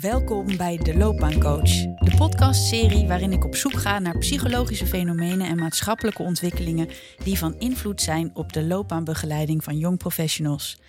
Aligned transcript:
Welkom 0.00 0.56
bij 0.56 0.76
De 0.76 0.96
Loopbaancoach, 0.96 1.70
de 1.98 2.14
podcastserie 2.16 3.06
waarin 3.06 3.32
ik 3.32 3.44
op 3.44 3.56
zoek 3.56 3.72
ga 3.72 3.98
naar 3.98 4.18
psychologische 4.18 4.86
fenomenen 4.86 5.46
en 5.46 5.56
maatschappelijke 5.56 6.22
ontwikkelingen 6.22 6.88
die 7.24 7.38
van 7.38 7.58
invloed 7.58 8.02
zijn 8.02 8.30
op 8.34 8.52
de 8.52 8.62
loopbaanbegeleiding 8.62 9.64
van 9.64 9.78
jong 9.78 9.98
professionals. 9.98 10.80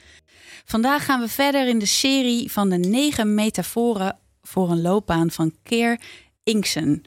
Vandaag 0.66 1.06
gaan 1.06 1.20
we 1.20 1.28
verder 1.28 1.68
in 1.68 1.80
de 1.80 1.86
serie 1.86 2.52
van 2.52 2.70
de 2.70 2.78
negen 2.78 3.34
metaforen 3.34 4.18
voor 4.42 4.72
een 4.72 4.82
loopbaan 4.82 5.32
van 5.32 5.56
Keer 5.64 6.02
Inksen. 6.44 7.04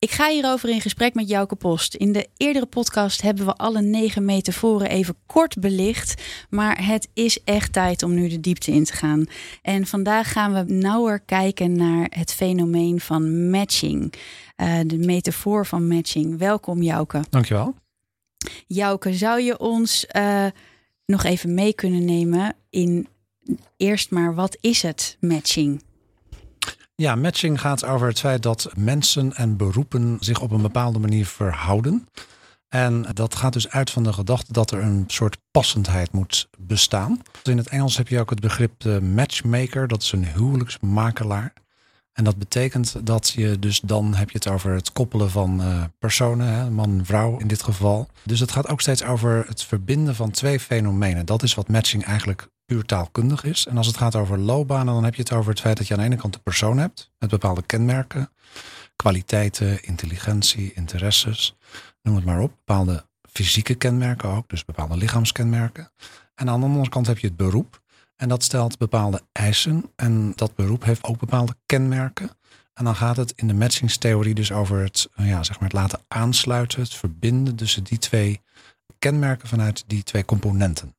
Ik 0.00 0.10
ga 0.10 0.28
hierover 0.28 0.68
in 0.68 0.80
gesprek 0.80 1.14
met 1.14 1.28
Jouke 1.28 1.56
Post. 1.56 1.94
In 1.94 2.12
de 2.12 2.28
eerdere 2.36 2.66
podcast 2.66 3.22
hebben 3.22 3.46
we 3.46 3.54
alle 3.54 3.82
negen 3.82 4.24
metaforen 4.24 4.88
even 4.88 5.14
kort 5.26 5.58
belicht. 5.58 6.22
Maar 6.50 6.86
het 6.86 7.08
is 7.14 7.42
echt 7.44 7.72
tijd 7.72 8.02
om 8.02 8.14
nu 8.14 8.28
de 8.28 8.40
diepte 8.40 8.70
in 8.70 8.84
te 8.84 8.92
gaan. 8.92 9.26
En 9.62 9.86
vandaag 9.86 10.32
gaan 10.32 10.52
we 10.52 10.72
nauwer 10.72 11.20
kijken 11.20 11.76
naar 11.76 12.06
het 12.10 12.32
fenomeen 12.32 13.00
van 13.00 13.50
matching. 13.50 14.14
Uh, 14.56 14.78
de 14.86 14.98
metafoor 14.98 15.66
van 15.66 15.88
matching. 15.88 16.38
Welkom 16.38 16.82
Jouke. 16.82 17.20
Dankjewel. 17.30 17.74
Jouke, 18.66 19.14
zou 19.14 19.40
je 19.40 19.58
ons 19.58 20.06
uh, 20.16 20.46
nog 21.06 21.24
even 21.24 21.54
mee 21.54 21.74
kunnen 21.74 22.04
nemen 22.04 22.54
in 22.70 23.06
eerst 23.76 24.10
maar 24.10 24.34
wat 24.34 24.56
is 24.60 24.82
het 24.82 25.16
matching? 25.20 25.82
Ja, 27.00 27.14
matching 27.14 27.60
gaat 27.60 27.84
over 27.84 28.08
het 28.08 28.20
feit 28.20 28.42
dat 28.42 28.70
mensen 28.76 29.32
en 29.34 29.56
beroepen 29.56 30.16
zich 30.20 30.40
op 30.40 30.50
een 30.50 30.62
bepaalde 30.62 30.98
manier 30.98 31.26
verhouden. 31.26 32.08
En 32.68 33.06
dat 33.12 33.34
gaat 33.34 33.52
dus 33.52 33.68
uit 33.68 33.90
van 33.90 34.02
de 34.02 34.12
gedachte 34.12 34.52
dat 34.52 34.70
er 34.70 34.82
een 34.82 35.04
soort 35.06 35.38
passendheid 35.50 36.12
moet 36.12 36.48
bestaan. 36.58 37.22
In 37.42 37.56
het 37.56 37.68
Engels 37.68 37.96
heb 37.96 38.08
je 38.08 38.20
ook 38.20 38.30
het 38.30 38.40
begrip 38.40 38.84
matchmaker, 39.02 39.88
dat 39.88 40.02
is 40.02 40.12
een 40.12 40.26
huwelijksmakelaar. 40.26 41.52
En 42.12 42.24
dat 42.24 42.36
betekent 42.36 43.06
dat 43.06 43.30
je 43.30 43.58
dus 43.58 43.80
dan 43.80 44.14
heb 44.14 44.30
je 44.30 44.38
het 44.38 44.48
over 44.48 44.72
het 44.72 44.92
koppelen 44.92 45.30
van 45.30 45.60
uh, 45.60 45.84
personen, 45.98 46.46
hè, 46.46 46.70
man 46.70 46.98
en 46.98 47.06
vrouw 47.06 47.38
in 47.38 47.48
dit 47.48 47.62
geval. 47.62 48.08
Dus 48.22 48.40
het 48.40 48.52
gaat 48.52 48.68
ook 48.68 48.80
steeds 48.80 49.02
over 49.02 49.44
het 49.46 49.64
verbinden 49.64 50.14
van 50.14 50.30
twee 50.30 50.60
fenomenen. 50.60 51.26
Dat 51.26 51.42
is 51.42 51.54
wat 51.54 51.68
matching 51.68 52.04
eigenlijk 52.04 52.48
puur 52.70 52.84
taalkundig 52.84 53.44
is. 53.44 53.66
En 53.66 53.76
als 53.76 53.86
het 53.86 53.96
gaat 53.96 54.14
over 54.14 54.38
loopbanen, 54.38 54.94
dan 54.94 55.04
heb 55.04 55.14
je 55.14 55.22
het 55.22 55.32
over 55.32 55.50
het 55.50 55.60
feit 55.60 55.76
dat 55.76 55.86
je 55.86 55.94
aan 55.94 56.00
de 56.00 56.06
ene 56.06 56.16
kant 56.16 56.32
de 56.32 56.38
persoon 56.38 56.78
hebt 56.78 57.10
met 57.18 57.30
bepaalde 57.30 57.62
kenmerken, 57.62 58.30
kwaliteiten, 58.96 59.82
intelligentie, 59.82 60.72
interesses, 60.74 61.56
noem 62.02 62.16
het 62.16 62.24
maar 62.24 62.40
op. 62.40 62.50
Bepaalde 62.64 63.06
fysieke 63.32 63.74
kenmerken 63.74 64.28
ook, 64.28 64.48
dus 64.48 64.64
bepaalde 64.64 64.96
lichaamskenmerken. 64.96 65.90
En 66.34 66.48
aan 66.48 66.60
de 66.60 66.66
andere 66.66 66.88
kant 66.88 67.06
heb 67.06 67.18
je 67.18 67.26
het 67.26 67.36
beroep. 67.36 67.80
En 68.16 68.28
dat 68.28 68.42
stelt 68.42 68.78
bepaalde 68.78 69.22
eisen. 69.32 69.92
En 69.96 70.32
dat 70.34 70.54
beroep 70.54 70.84
heeft 70.84 71.04
ook 71.04 71.18
bepaalde 71.18 71.54
kenmerken. 71.66 72.30
En 72.74 72.84
dan 72.84 72.96
gaat 72.96 73.16
het 73.16 73.32
in 73.36 73.46
de 73.46 73.54
matchingstheorie 73.54 74.34
dus 74.34 74.52
over 74.52 74.82
het, 74.82 75.08
ja, 75.14 75.42
zeg 75.42 75.60
maar 75.60 75.68
het 75.68 75.78
laten 75.78 76.00
aansluiten, 76.08 76.80
het 76.80 76.94
verbinden 76.94 77.56
tussen 77.56 77.84
die 77.84 77.98
twee 77.98 78.40
kenmerken 78.98 79.48
vanuit 79.48 79.84
die 79.86 80.02
twee 80.02 80.24
componenten 80.24 80.94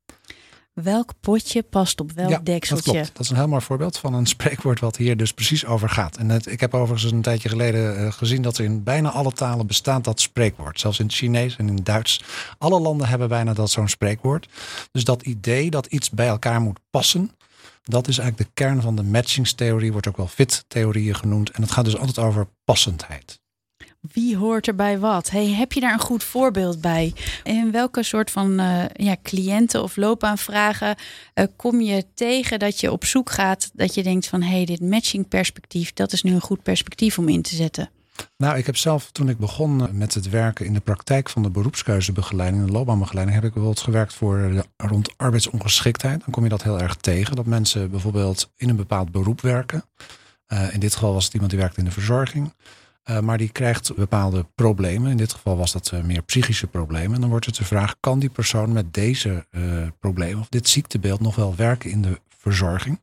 welk 0.83 1.13
potje 1.19 1.63
past 1.63 1.99
op 1.99 2.11
welk 2.11 2.29
ja, 2.29 2.39
dekseltje. 2.39 2.91
Dat, 2.91 2.93
klopt. 3.01 3.17
dat 3.17 3.25
is 3.25 3.29
een 3.29 3.35
heel 3.35 3.47
mooi 3.47 3.61
voorbeeld 3.61 3.97
van 3.97 4.13
een 4.13 4.25
spreekwoord 4.25 4.79
wat 4.79 4.97
hier 4.97 5.17
dus 5.17 5.33
precies 5.33 5.65
over 5.65 5.89
gaat. 5.89 6.17
En 6.17 6.29
het, 6.29 6.45
ik 6.45 6.59
heb 6.59 6.73
overigens 6.73 7.11
een 7.11 7.21
tijdje 7.21 7.49
geleden 7.49 7.99
uh, 7.99 8.11
gezien 8.11 8.41
dat 8.41 8.57
er 8.57 8.63
in 8.63 8.83
bijna 8.83 9.09
alle 9.09 9.31
talen 9.31 9.67
bestaat 9.67 10.03
dat 10.03 10.19
spreekwoord. 10.19 10.79
Zelfs 10.79 10.99
in 10.99 11.05
het 11.05 11.15
Chinees 11.15 11.57
en 11.57 11.67
in 11.67 11.75
het 11.75 11.85
Duits. 11.85 12.23
Alle 12.57 12.79
landen 12.79 13.07
hebben 13.07 13.27
bijna 13.27 13.53
dat 13.53 13.71
zo'n 13.71 13.89
spreekwoord. 13.89 14.47
Dus 14.91 15.03
dat 15.03 15.21
idee 15.21 15.69
dat 15.69 15.85
iets 15.85 16.09
bij 16.09 16.27
elkaar 16.27 16.61
moet 16.61 16.79
passen. 16.89 17.31
Dat 17.83 18.07
is 18.07 18.17
eigenlijk 18.17 18.49
de 18.49 18.63
kern 18.63 18.81
van 18.81 18.95
de 18.95 19.03
matchingstheorie, 19.03 19.91
wordt 19.91 20.07
ook 20.07 20.17
wel 20.17 20.27
fit-theorieën 20.27 21.15
genoemd. 21.15 21.49
En 21.49 21.61
het 21.61 21.71
gaat 21.71 21.85
dus 21.85 21.97
altijd 21.97 22.19
over 22.19 22.47
passendheid. 22.63 23.40
Wie 24.01 24.37
hoort 24.37 24.67
er 24.67 24.75
bij 24.75 24.99
wat? 24.99 25.29
Hey, 25.29 25.47
heb 25.47 25.73
je 25.73 25.79
daar 25.79 25.93
een 25.93 25.99
goed 25.99 26.23
voorbeeld 26.23 26.81
bij? 26.81 27.13
In 27.43 27.71
welke 27.71 28.03
soort 28.03 28.31
van 28.31 28.59
uh, 28.59 28.83
ja, 28.93 29.15
cliënten 29.23 29.83
of 29.83 29.95
loopbaanvragen 29.95 30.95
uh, 31.35 31.45
kom 31.55 31.81
je 31.81 32.05
tegen 32.13 32.59
dat 32.59 32.79
je 32.79 32.91
op 32.91 33.05
zoek 33.05 33.29
gaat 33.29 33.71
dat 33.73 33.93
je 33.93 34.03
denkt 34.03 34.27
van 34.27 34.41
hey, 34.41 34.65
dit 34.65 34.81
matching 34.81 35.27
perspectief, 35.27 35.93
dat 35.93 36.13
is 36.13 36.23
nu 36.23 36.33
een 36.33 36.41
goed 36.41 36.63
perspectief 36.63 37.17
om 37.17 37.29
in 37.29 37.41
te 37.41 37.55
zetten? 37.55 37.89
Nou, 38.37 38.57
ik 38.57 38.65
heb 38.65 38.77
zelf 38.77 39.11
toen 39.11 39.29
ik 39.29 39.37
begon 39.37 39.97
met 39.97 40.13
het 40.13 40.29
werken 40.29 40.65
in 40.65 40.73
de 40.73 40.79
praktijk 40.79 41.29
van 41.29 41.43
de 41.43 41.49
beroepskeuzebegeleiding, 41.49 42.65
de 42.65 42.71
loopbaanbegeleiding, 42.71 43.37
heb 43.37 43.47
ik 43.47 43.53
bijvoorbeeld 43.53 43.85
gewerkt 43.85 44.13
voor 44.13 44.65
rond 44.77 45.17
arbeidsongeschiktheid. 45.17 46.19
Dan 46.19 46.29
kom 46.29 46.43
je 46.43 46.49
dat 46.49 46.63
heel 46.63 46.79
erg 46.79 46.95
tegen, 46.95 47.35
dat 47.35 47.45
mensen 47.45 47.91
bijvoorbeeld 47.91 48.51
in 48.55 48.69
een 48.69 48.75
bepaald 48.75 49.11
beroep 49.11 49.41
werken. 49.41 49.83
In 50.71 50.79
dit 50.79 50.93
geval 50.93 51.13
was 51.13 51.23
het 51.23 51.33
iemand 51.33 51.51
die 51.51 51.59
werkte 51.59 51.79
in 51.79 51.85
de 51.85 51.91
verzorging. 51.91 52.53
Uh, 53.09 53.19
maar 53.19 53.37
die 53.37 53.49
krijgt 53.49 53.95
bepaalde 53.95 54.45
problemen. 54.55 55.11
In 55.11 55.17
dit 55.17 55.33
geval 55.33 55.57
was 55.57 55.71
dat 55.71 55.91
uh, 55.93 56.01
meer 56.01 56.21
psychische 56.21 56.67
problemen. 56.67 57.15
En 57.15 57.21
dan 57.21 57.29
wordt 57.29 57.45
het 57.45 57.55
de 57.55 57.65
vraag: 57.65 57.95
kan 57.99 58.19
die 58.19 58.29
persoon 58.29 58.71
met 58.71 58.93
deze 58.93 59.45
uh, 59.51 59.87
problemen 59.99 60.39
of 60.39 60.49
dit 60.49 60.69
ziektebeeld 60.69 61.19
nog 61.19 61.35
wel 61.35 61.55
werken 61.55 61.89
in 61.89 62.01
de 62.01 62.19
verzorging? 62.27 62.99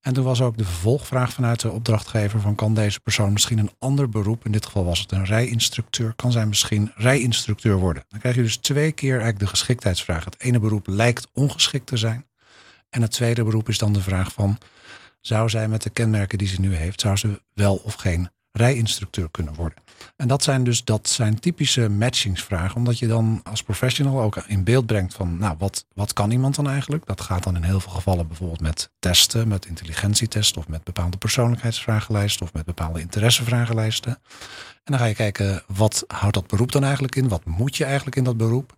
En 0.00 0.12
toen 0.12 0.24
was 0.24 0.40
ook 0.40 0.56
de 0.56 0.64
vervolgvraag 0.64 1.32
vanuit 1.32 1.60
de 1.60 1.70
opdrachtgever: 1.70 2.40
van 2.40 2.54
kan 2.54 2.74
deze 2.74 3.00
persoon 3.00 3.32
misschien 3.32 3.58
een 3.58 3.70
ander 3.78 4.08
beroep, 4.08 4.44
in 4.44 4.52
dit 4.52 4.66
geval 4.66 4.84
was 4.84 5.00
het 5.00 5.12
een 5.12 5.24
rijinstructeur, 5.24 6.14
kan 6.14 6.32
zij 6.32 6.46
misschien 6.46 6.92
rijinstructeur 6.94 7.76
worden? 7.76 8.04
Dan 8.08 8.20
krijg 8.20 8.34
je 8.34 8.42
dus 8.42 8.56
twee 8.56 8.92
keer 8.92 9.12
eigenlijk 9.12 9.38
de 9.38 9.46
geschiktheidsvraag. 9.46 10.24
Het 10.24 10.40
ene 10.40 10.58
beroep 10.58 10.86
lijkt 10.86 11.28
ongeschikt 11.32 11.86
te 11.86 11.96
zijn. 11.96 12.26
En 12.90 13.02
het 13.02 13.10
tweede 13.10 13.44
beroep 13.44 13.68
is 13.68 13.78
dan 13.78 13.92
de 13.92 14.00
vraag 14.00 14.32
van: 14.32 14.58
zou 15.20 15.48
zij 15.48 15.68
met 15.68 15.82
de 15.82 15.90
kenmerken 15.90 16.38
die 16.38 16.48
ze 16.48 16.60
nu 16.60 16.74
heeft, 16.74 17.00
zou 17.00 17.16
ze 17.16 17.42
wel 17.54 17.74
of 17.74 17.94
geen 17.94 18.28
rijinstructeur 18.56 19.30
kunnen 19.30 19.54
worden. 19.54 19.78
En 20.16 20.28
dat 20.28 20.42
zijn 20.42 20.64
dus 20.64 20.84
dat 20.84 21.08
zijn 21.08 21.40
typische 21.40 21.88
matchingsvragen, 21.88 22.76
omdat 22.76 22.98
je 22.98 23.06
dan 23.06 23.40
als 23.42 23.62
professional 23.62 24.20
ook 24.20 24.36
in 24.46 24.64
beeld 24.64 24.86
brengt 24.86 25.14
van, 25.14 25.38
nou, 25.38 25.54
wat, 25.58 25.86
wat 25.94 26.12
kan 26.12 26.30
iemand 26.30 26.54
dan 26.54 26.68
eigenlijk? 26.68 27.06
Dat 27.06 27.20
gaat 27.20 27.42
dan 27.42 27.56
in 27.56 27.62
heel 27.62 27.80
veel 27.80 27.92
gevallen 27.92 28.28
bijvoorbeeld 28.28 28.60
met 28.60 28.90
testen, 28.98 29.48
met 29.48 29.66
intelligentietesten 29.66 30.60
of 30.60 30.68
met 30.68 30.84
bepaalde 30.84 31.16
persoonlijkheidsvragenlijsten 31.16 32.46
of 32.46 32.52
met 32.52 32.64
bepaalde 32.64 33.00
interessevragenlijsten. 33.00 34.18
En 34.84 34.92
dan 34.92 34.98
ga 34.98 35.04
je 35.04 35.14
kijken, 35.14 35.62
wat 35.66 36.04
houdt 36.06 36.34
dat 36.34 36.46
beroep 36.46 36.72
dan 36.72 36.84
eigenlijk 36.84 37.16
in? 37.16 37.28
Wat 37.28 37.44
moet 37.44 37.76
je 37.76 37.84
eigenlijk 37.84 38.16
in 38.16 38.24
dat 38.24 38.36
beroep? 38.36 38.76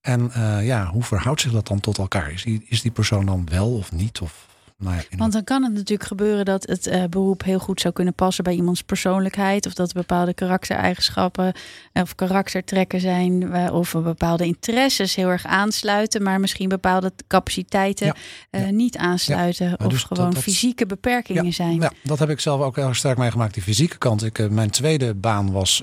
En 0.00 0.30
uh, 0.36 0.66
ja, 0.66 0.86
hoe 0.86 1.02
verhoudt 1.02 1.40
zich 1.40 1.52
dat 1.52 1.66
dan 1.66 1.80
tot 1.80 1.98
elkaar? 1.98 2.32
Is 2.32 2.42
die, 2.42 2.64
is 2.68 2.82
die 2.82 2.90
persoon 2.90 3.26
dan 3.26 3.48
wel 3.48 3.76
of 3.76 3.92
niet? 3.92 4.20
Of 4.20 4.48
nou 4.80 4.96
ja, 4.96 5.16
Want 5.16 5.32
dan 5.32 5.44
kan 5.44 5.62
het 5.62 5.72
natuurlijk 5.72 6.08
gebeuren 6.08 6.44
dat 6.44 6.66
het 6.66 6.86
uh, 6.86 7.04
beroep 7.04 7.44
heel 7.44 7.58
goed 7.58 7.80
zou 7.80 7.94
kunnen 7.94 8.14
passen 8.14 8.44
bij 8.44 8.54
iemands 8.54 8.82
persoonlijkheid. 8.82 9.66
Of 9.66 9.74
dat 9.74 9.92
bepaalde 9.92 10.34
karaktereigenschappen 10.34 11.52
of 11.92 12.14
karaktertrekken 12.14 13.00
zijn. 13.00 13.42
Uh, 13.42 13.74
of 13.74 13.92
bepaalde 13.92 14.44
interesses 14.44 15.14
heel 15.14 15.28
erg 15.28 15.46
aansluiten. 15.46 16.22
Maar 16.22 16.40
misschien 16.40 16.68
bepaalde 16.68 17.12
capaciteiten 17.26 18.06
ja, 18.06 18.14
uh, 18.50 18.66
ja. 18.66 18.70
niet 18.70 18.96
aansluiten. 18.96 19.76
of 19.80 19.86
dus 19.86 20.02
gewoon 20.02 20.24
dat, 20.24 20.34
dat, 20.34 20.42
fysieke 20.42 20.86
beperkingen 20.86 21.52
zijn. 21.52 21.80
Ja, 21.80 21.92
dat 22.02 22.18
heb 22.18 22.30
ik 22.30 22.40
zelf 22.40 22.60
ook 22.60 22.76
heel 22.76 22.94
sterk 22.94 23.18
meegemaakt. 23.18 23.54
Die 23.54 23.62
fysieke 23.62 23.98
kant. 23.98 24.24
Ik, 24.24 24.50
mijn 24.50 24.70
tweede 24.70 25.14
baan 25.14 25.52
was 25.52 25.82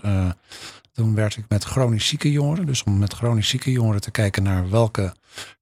toen 0.97 1.15
werkte 1.15 1.39
ik 1.39 1.45
met 1.49 1.63
chronisch 1.63 2.07
zieke 2.07 2.31
jongeren. 2.31 2.65
Dus 2.65 2.83
om 2.83 2.97
met 2.97 3.13
chronisch 3.13 3.49
zieke 3.49 3.71
jongeren 3.71 4.01
te 4.01 4.11
kijken 4.11 4.43
naar 4.43 4.69
welke 4.69 5.13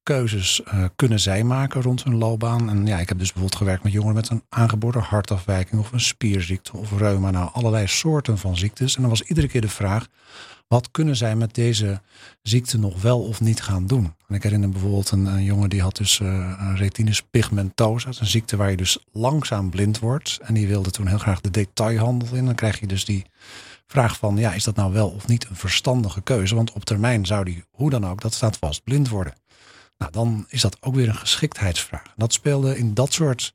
keuzes 0.02 0.60
uh, 0.60 0.84
kunnen 0.96 1.20
zij 1.20 1.44
maken 1.44 1.82
rond 1.82 2.04
hun 2.04 2.16
loopbaan. 2.16 2.70
En 2.70 2.86
ja, 2.86 2.98
ik 2.98 3.08
heb 3.08 3.18
dus 3.18 3.32
bijvoorbeeld 3.32 3.56
gewerkt 3.56 3.82
met 3.82 3.92
jongeren 3.92 4.14
met 4.14 4.28
een 4.28 4.42
aangeboren 4.48 5.02
hartafwijking 5.02 5.80
of 5.80 5.92
een 5.92 6.00
spierziekte 6.00 6.76
of 6.76 6.98
reuma. 6.98 7.30
Nou, 7.30 7.50
allerlei 7.52 7.86
soorten 7.86 8.38
van 8.38 8.56
ziektes. 8.56 8.94
En 8.94 9.00
dan 9.00 9.10
was 9.10 9.22
iedere 9.22 9.48
keer 9.48 9.60
de 9.60 9.68
vraag, 9.68 10.06
wat 10.68 10.90
kunnen 10.90 11.16
zij 11.16 11.36
met 11.36 11.54
deze 11.54 12.00
ziekte 12.42 12.78
nog 12.78 13.02
wel 13.02 13.22
of 13.22 13.40
niet 13.40 13.62
gaan 13.62 13.86
doen? 13.86 14.14
En 14.28 14.34
ik 14.34 14.42
herinner 14.42 14.68
bijvoorbeeld 14.68 15.10
een, 15.10 15.44
jongen 15.44 15.70
die 15.70 15.82
had 15.82 15.96
dus 15.96 16.18
uh, 16.18 16.28
een 16.58 16.76
retinitis 16.76 17.22
pigmentosa. 17.22 18.08
Een 18.08 18.26
ziekte 18.26 18.56
waar 18.56 18.70
je 18.70 18.76
dus 18.76 18.98
langzaam 19.12 19.70
blind 19.70 19.98
wordt. 19.98 20.38
En 20.42 20.54
die 20.54 20.66
wilde 20.66 20.90
toen 20.90 21.06
heel 21.06 21.18
graag 21.18 21.40
de 21.40 21.50
detailhandel 21.50 22.36
in. 22.36 22.44
Dan 22.44 22.54
krijg 22.54 22.80
je 22.80 22.86
dus 22.86 23.04
die 23.04 23.24
vraag 23.86 24.16
van, 24.16 24.36
ja, 24.36 24.52
is 24.52 24.64
dat 24.64 24.76
nou 24.76 24.92
wel 24.92 25.08
of 25.08 25.26
niet 25.26 25.48
een 25.48 25.56
verstandige 25.56 26.20
keuze? 26.22 26.54
Want 26.54 26.72
op 26.72 26.84
termijn 26.84 27.26
zou 27.26 27.44
die, 27.44 27.64
hoe 27.70 27.90
dan 27.90 28.06
ook, 28.06 28.20
dat 28.20 28.34
staat 28.34 28.56
vast, 28.56 28.82
blind 28.82 29.08
worden. 29.08 29.34
Nou, 29.98 30.12
dan 30.12 30.46
is 30.48 30.60
dat 30.60 30.76
ook 30.80 30.94
weer 30.94 31.08
een 31.08 31.14
geschiktheidsvraag. 31.14 32.12
Dat 32.16 32.32
speelde 32.32 32.78
in 32.78 32.94
dat 32.94 33.12
soort 33.12 33.54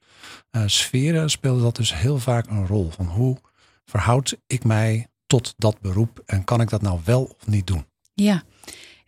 uh, 0.51 0.63
sferen, 0.65 1.29
speelde 1.29 1.61
dat 1.61 1.75
dus 1.75 1.95
heel 1.95 2.19
vaak 2.19 2.47
een 2.47 2.67
rol. 2.67 2.89
Van 2.89 3.05
hoe 3.05 3.37
verhoud 3.85 4.37
ik 4.47 4.63
mij 4.63 5.07
tot 5.27 5.53
dat 5.57 5.81
beroep 5.81 6.21
en 6.25 6.43
kan 6.43 6.61
ik 6.61 6.69
dat 6.69 6.81
nou 6.81 6.99
wel 7.03 7.23
of 7.23 7.47
niet 7.47 7.67
doen? 7.67 7.85
Ja, 8.13 8.43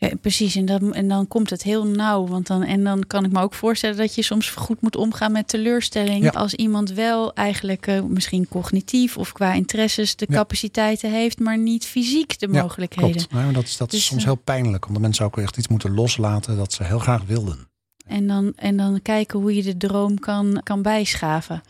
ja, 0.10 0.16
precies, 0.22 0.56
en 0.56 0.66
dan, 0.66 0.94
en 0.94 1.08
dan 1.08 1.28
komt 1.28 1.50
het 1.50 1.64
heel 1.64 1.88
nauw. 1.88 2.28
Want 2.28 2.48
dan, 2.48 2.64
en 2.64 2.84
dan 2.84 3.08
kan 3.08 3.26
ik 3.26 3.32
me 3.32 3.42
ook 3.42 3.54
voorstellen 3.54 3.98
dat 3.98 4.16
je 4.16 4.22
soms 4.22 4.50
goed 4.50 4.82
moet 4.82 4.96
omgaan 4.96 5.32
met 5.32 5.48
teleurstelling. 5.48 6.24
Ja. 6.24 6.30
Als 6.30 6.54
iemand 6.54 6.92
wel 6.92 7.34
eigenlijk 7.34 7.88
uh, 7.88 8.02
misschien 8.04 8.48
cognitief 8.48 9.18
of 9.18 9.32
qua 9.32 9.54
interesses 9.54 10.16
de 10.16 10.26
ja. 10.30 10.36
capaciteiten 10.36 11.12
heeft, 11.12 11.40
maar 11.40 11.58
niet 11.58 11.86
fysiek 11.86 12.40
de 12.40 12.48
mogelijkheden. 12.48 13.12
Klopt. 13.12 13.32
Nou, 13.32 13.54
dat, 13.54 13.64
is, 13.64 13.78
dat 13.78 13.92
dus, 13.92 14.00
is 14.00 14.06
soms 14.06 14.24
heel 14.24 14.36
pijnlijk, 14.36 14.88
omdat 14.88 15.02
mensen 15.02 15.26
ook 15.26 15.38
echt 15.38 15.58
iets 15.58 15.68
moeten 15.68 15.94
loslaten 15.94 16.58
dat 16.58 16.74
ze 16.74 16.84
heel 16.84 17.00
graag 17.00 17.24
wilden. 17.26 17.68
En 18.08 18.28
dan, 18.28 18.54
en 18.56 18.78
dan 18.78 19.02
kijken 19.02 19.40
hoe 19.40 19.56
je 19.56 19.64
de 19.64 19.78
droom 19.78 20.20
kan, 20.20 20.62
kan 20.64 20.82
bijschaven. 20.82 21.62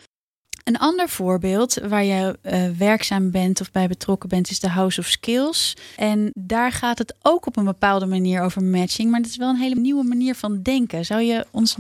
Een 0.64 0.78
ander 0.78 1.10
voorbeeld 1.10 1.78
waar 1.88 2.04
je 2.04 2.38
uh, 2.44 2.78
werkzaam 2.78 3.32
bent 3.32 3.62
of 3.62 3.72
bij 3.72 3.88
betrokken 3.88 4.30
bent 4.30 4.50
is 4.50 4.60
de 4.60 4.70
House 4.70 5.00
of 5.00 5.06
Skills. 5.06 5.76
En 5.96 6.32
daar 6.34 6.72
gaat 6.72 6.98
het 6.98 7.16
ook 7.22 7.46
op 7.46 7.58
een 7.58 7.66
bepaalde 7.66 8.06
manier 8.06 8.42
over 8.42 8.64
matching, 8.64 9.12
maar 9.12 9.20
het 9.20 9.30
is 9.30 9.38
wel 9.38 9.50
een 9.50 9.56
hele 9.56 9.80
nieuwe 9.80 10.04
manier 10.04 10.36
van 10.36 10.62
denken. 10.62 11.06
Zou 11.06 11.22
je 11.22 11.46
ons 11.52 11.78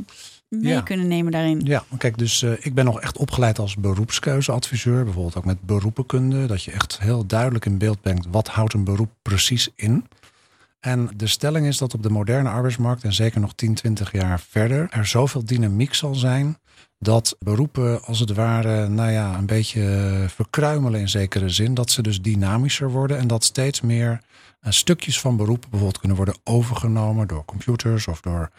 mee 0.50 0.84
kunnen 0.84 1.08
nemen 1.08 1.32
daarin? 1.32 1.62
Ja, 1.64 1.84
kijk, 1.98 2.18
dus 2.18 2.42
uh, 2.42 2.52
ik 2.60 2.74
ben 2.74 2.86
nog 2.86 3.02
echt 3.02 3.18
opgeleid 3.18 3.60
als 3.60 3.76
beroepskeuzeadviseur, 3.76 5.04
bijvoorbeeld 5.04 5.36
ook 5.36 5.46
met 5.46 5.62
beroepenkunde, 5.62 6.46
dat 6.46 6.64
je 6.64 6.72
echt 6.72 7.00
heel 7.00 7.26
duidelijk 7.26 7.66
in 7.66 7.78
beeld 7.78 8.02
brengt 8.02 8.28
wat 8.32 8.48
houdt 8.48 8.74
een 8.74 8.84
beroep 8.84 9.10
precies 9.22 9.70
in. 9.76 10.06
En 10.84 11.10
de 11.16 11.28
stelling 11.28 11.66
is 11.68 11.78
dat 11.78 11.94
op 11.94 12.04
de 12.04 12.10
moderne 12.10 12.50
arbeidsmarkt, 12.50 13.04
en 13.04 13.14
zeker 13.14 13.40
nog 13.40 13.54
10, 13.54 13.74
20 13.74 14.12
jaar 14.12 14.40
verder, 14.40 14.88
er 14.90 15.06
zoveel 15.06 15.46
dynamiek 15.46 15.94
zal 15.94 16.16
zijn 16.16 16.58
dat 17.00 17.36
beroepen 17.40 18.04
als 18.04 18.20
het 18.20 18.34
ware, 18.34 18.88
nou 18.88 19.12
ja, 19.12 19.38
een 19.38 19.46
beetje 19.46 20.26
verkruimelen 20.28 21.00
in 21.00 21.10
zekere 21.10 21.50
zin. 21.50 21.74
Dat 21.74 21.92
ze 21.92 22.02
dus 22.02 22.22
dynamischer 22.22 22.90
worden 22.90 23.18
en 23.18 23.28
dat 23.28 23.44
steeds 23.44 23.82
meer 23.82 24.12
uh, 24.12 24.72
stukjes 24.72 25.20
van 25.20 25.38
beroepen 25.38 25.70
bijvoorbeeld 25.70 26.00
kunnen 26.00 26.18
worden 26.18 26.38
overgenomen 26.44 27.28
door 27.28 27.46
computers 27.46 28.08
of 28.08 28.22
door 28.22 28.50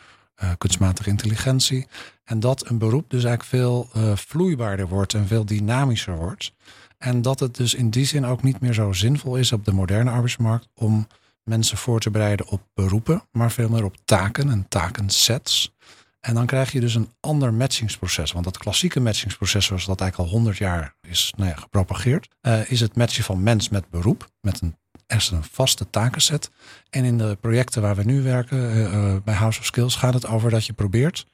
uh, 0.43 0.51
kunstmatige 0.59 1.09
intelligentie. 1.09 1.87
En 2.25 2.41
dat 2.41 2.69
een 2.69 2.79
beroep 2.79 3.11
dus 3.11 3.25
eigenlijk 3.25 3.63
veel 3.63 3.89
uh, 3.97 4.17
vloeibaarder 4.17 4.89
wordt 4.89 5.15
en 5.15 5.27
veel 5.27 5.45
dynamischer 5.45 6.17
wordt. 6.17 6.53
En 6.99 7.23
dat 7.23 7.41
het 7.41 7.57
dus 7.57 7.75
in 7.75 7.91
die 7.91 8.07
zin 8.07 8.25
ook 8.25 8.43
niet 8.43 8.61
meer 8.61 8.75
zo 8.75 8.93
zinvol 8.93 9.37
is 9.37 9.53
op 9.53 9.65
de 9.65 9.73
moderne 9.73 10.11
arbeidsmarkt 10.11 10.69
om 10.75 11.07
mensen 11.45 11.77
voor 11.77 12.01
te 12.01 12.11
bereiden 12.11 12.47
op 12.49 12.63
beroepen, 12.75 13.23
maar 13.33 13.51
veel 13.53 13.69
meer 13.69 13.85
op 13.85 13.97
taken 14.05 14.51
en 14.51 14.69
takensets. 14.69 15.75
En 16.21 16.35
dan 16.35 16.47
krijg 16.47 16.73
je 16.73 16.81
dus 16.81 16.95
een 16.95 17.13
ander 17.21 17.55
matchingsproces. 17.55 18.33
Want 18.33 18.45
dat 18.45 18.59
klassieke 18.59 19.01
matchingsproces, 19.01 19.67
zoals 19.67 19.87
dat 19.87 20.01
eigenlijk 20.01 20.31
al 20.31 20.37
100 20.37 20.59
jaar 20.59 20.95
is 21.03 21.33
nou 21.37 21.51
ja, 21.51 21.57
gepropageerd, 21.57 22.29
uh, 22.43 22.71
is 22.71 22.81
het 22.81 22.97
matchen 22.97 23.25
van 23.25 23.43
mens 23.43 23.69
met 23.69 23.91
beroep. 23.91 24.29
Met 24.41 24.61
een, 24.61 24.77
eerst 25.07 25.31
een 25.31 25.45
vaste 25.45 25.91
takenset. 25.91 26.51
En 26.91 27.05
in 27.05 27.19
de 27.19 27.39
projecten 27.41 27.83
waar 27.83 27.97
we 27.97 28.05
nu 28.05 28.23
werken, 28.23 28.77
uh, 28.77 29.17
bij 29.25 29.35
House 29.35 29.61
of 29.61 29.65
Skills, 29.67 29.97
gaat 29.97 30.15
het 30.15 30.27
over 30.27 30.51
dat 30.51 30.67
je 30.67 30.73
probeert 30.73 31.27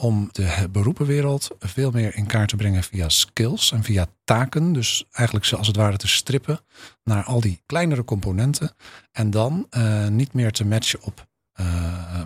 om 0.00 0.28
de 0.32 0.68
beroepenwereld 0.70 1.48
veel 1.58 1.90
meer 1.90 2.16
in 2.16 2.26
kaart 2.26 2.48
te 2.48 2.56
brengen 2.56 2.82
via 2.82 3.08
skills 3.08 3.72
en 3.72 3.82
via 3.82 4.06
taken. 4.24 4.72
Dus 4.72 5.04
eigenlijk 5.12 5.52
als 5.52 5.66
het 5.66 5.76
ware 5.76 5.96
te 5.96 6.08
strippen 6.08 6.60
naar 7.04 7.24
al 7.24 7.40
die 7.40 7.60
kleinere 7.66 8.04
componenten. 8.04 8.74
En 9.12 9.30
dan 9.30 9.66
uh, 9.70 10.06
niet 10.08 10.32
meer 10.32 10.50
te 10.50 10.64
matchen 10.64 11.02
op 11.02 11.26
uh, 11.60 11.66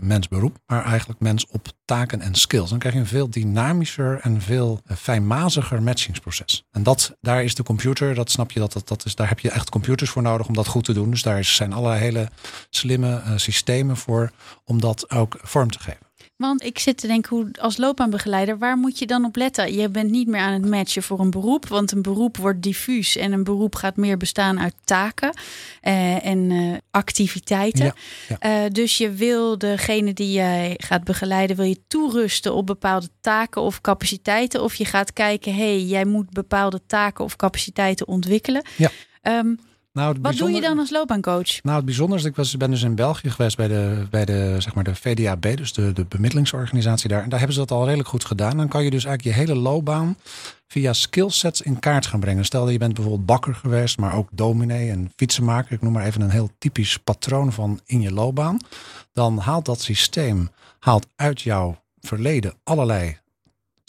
mens 0.00 0.28
beroep, 0.28 0.58
maar 0.66 0.84
eigenlijk 0.84 1.20
mens 1.20 1.46
op 1.46 1.66
taken 1.84 2.20
en 2.20 2.34
skills. 2.34 2.70
Dan 2.70 2.78
krijg 2.78 2.94
je 2.94 3.00
een 3.00 3.06
veel 3.06 3.30
dynamischer 3.30 4.20
en 4.20 4.40
veel 4.40 4.80
fijnmaziger 4.96 5.82
matchingsproces. 5.82 6.64
En 6.70 6.82
dat, 6.82 7.16
daar 7.20 7.44
is 7.44 7.54
de 7.54 7.62
computer, 7.62 8.14
dat 8.14 8.30
snap 8.30 8.50
je, 8.50 8.60
dat, 8.60 8.72
dat, 8.72 8.88
dat 8.88 9.04
is, 9.04 9.14
daar 9.14 9.28
heb 9.28 9.40
je 9.40 9.50
echt 9.50 9.70
computers 9.70 10.10
voor 10.10 10.22
nodig 10.22 10.46
om 10.46 10.54
dat 10.54 10.66
goed 10.66 10.84
te 10.84 10.92
doen. 10.92 11.10
Dus 11.10 11.22
daar 11.22 11.44
zijn 11.44 11.72
allerlei 11.72 12.00
hele 12.00 12.28
slimme 12.70 13.22
systemen 13.36 13.96
voor 13.96 14.32
om 14.64 14.80
dat 14.80 15.10
ook 15.10 15.38
vorm 15.42 15.70
te 15.70 15.78
geven. 15.78 16.11
Want 16.42 16.64
ik 16.64 16.78
zit 16.78 16.96
te 16.96 17.06
denken, 17.06 17.36
hoe, 17.36 17.48
als 17.60 17.76
loopbaanbegeleider, 17.76 18.58
waar 18.58 18.76
moet 18.76 18.98
je 18.98 19.06
dan 19.06 19.24
op 19.24 19.36
letten? 19.36 19.74
Je 19.74 19.88
bent 19.88 20.10
niet 20.10 20.26
meer 20.26 20.40
aan 20.40 20.52
het 20.52 20.66
matchen 20.70 21.02
voor 21.02 21.20
een 21.20 21.30
beroep, 21.30 21.68
want 21.68 21.92
een 21.92 22.02
beroep 22.02 22.36
wordt 22.36 22.62
diffuus 22.62 23.16
en 23.16 23.32
een 23.32 23.44
beroep 23.44 23.74
gaat 23.74 23.96
meer 23.96 24.16
bestaan 24.16 24.60
uit 24.60 24.74
taken 24.84 25.34
uh, 25.82 26.26
en 26.26 26.50
uh, 26.50 26.76
activiteiten. 26.90 27.84
Ja, 27.84 27.94
ja. 28.40 28.64
Uh, 28.64 28.70
dus 28.70 28.98
je 28.98 29.12
wil 29.12 29.58
degene 29.58 30.12
die 30.12 30.32
jij 30.32 30.74
gaat 30.76 31.04
begeleiden, 31.04 31.56
wil 31.56 31.64
je 31.64 31.80
toerusten 31.88 32.54
op 32.54 32.66
bepaalde 32.66 33.08
taken 33.20 33.62
of 33.62 33.80
capaciteiten, 33.80 34.62
of 34.62 34.74
je 34.74 34.84
gaat 34.84 35.12
kijken, 35.12 35.54
hé, 35.54 35.76
hey, 35.76 35.82
jij 35.82 36.04
moet 36.04 36.30
bepaalde 36.30 36.80
taken 36.86 37.24
of 37.24 37.36
capaciteiten 37.36 38.08
ontwikkelen. 38.08 38.64
Ja. 38.76 38.90
Um, 39.22 39.58
nou, 39.92 40.16
Wat 40.20 40.36
doe 40.36 40.50
je 40.50 40.60
dan 40.60 40.78
als 40.78 40.90
loopbaancoach? 40.90 41.62
Nou, 41.62 41.76
het 41.76 41.84
bijzonder 41.84 42.26
ik 42.26 42.36
was, 42.36 42.56
ben 42.56 42.70
dus 42.70 42.82
in 42.82 42.94
België 42.94 43.30
geweest 43.30 43.56
bij 43.56 43.68
de, 43.68 44.06
bij 44.10 44.24
de, 44.24 44.56
zeg 44.58 44.74
maar 44.74 44.84
de 44.84 44.94
VDAB, 44.94 45.56
dus 45.56 45.72
de, 45.72 45.92
de 45.92 46.04
bemiddelingsorganisatie 46.04 47.08
daar. 47.08 47.22
En 47.22 47.28
daar 47.28 47.38
hebben 47.38 47.56
ze 47.56 47.66
dat 47.66 47.78
al 47.78 47.84
redelijk 47.84 48.08
goed 48.08 48.24
gedaan. 48.24 48.56
Dan 48.56 48.68
kan 48.68 48.84
je 48.84 48.90
dus 48.90 49.04
eigenlijk 49.04 49.36
je 49.36 49.44
hele 49.44 49.60
loopbaan 49.60 50.16
via 50.66 50.92
skillsets 50.92 51.62
in 51.62 51.78
kaart 51.78 52.06
gaan 52.06 52.20
brengen. 52.20 52.44
Stel 52.44 52.62
dat 52.62 52.72
je 52.72 52.78
bent 52.78 52.94
bijvoorbeeld 52.94 53.26
bakker 53.26 53.54
geweest, 53.54 53.98
maar 53.98 54.14
ook 54.14 54.28
dominee 54.32 54.90
en 54.90 55.12
fietsenmaker. 55.16 55.72
Ik 55.72 55.82
noem 55.82 55.92
maar 55.92 56.06
even 56.06 56.20
een 56.20 56.30
heel 56.30 56.50
typisch 56.58 56.98
patroon 56.98 57.52
van 57.52 57.80
in 57.86 58.00
je 58.00 58.12
loopbaan. 58.12 58.56
Dan 59.12 59.38
haalt 59.38 59.64
dat 59.64 59.80
systeem 59.80 60.50
haalt 60.78 61.06
uit 61.16 61.40
jouw 61.42 61.82
verleden 62.00 62.54
allerlei 62.64 63.16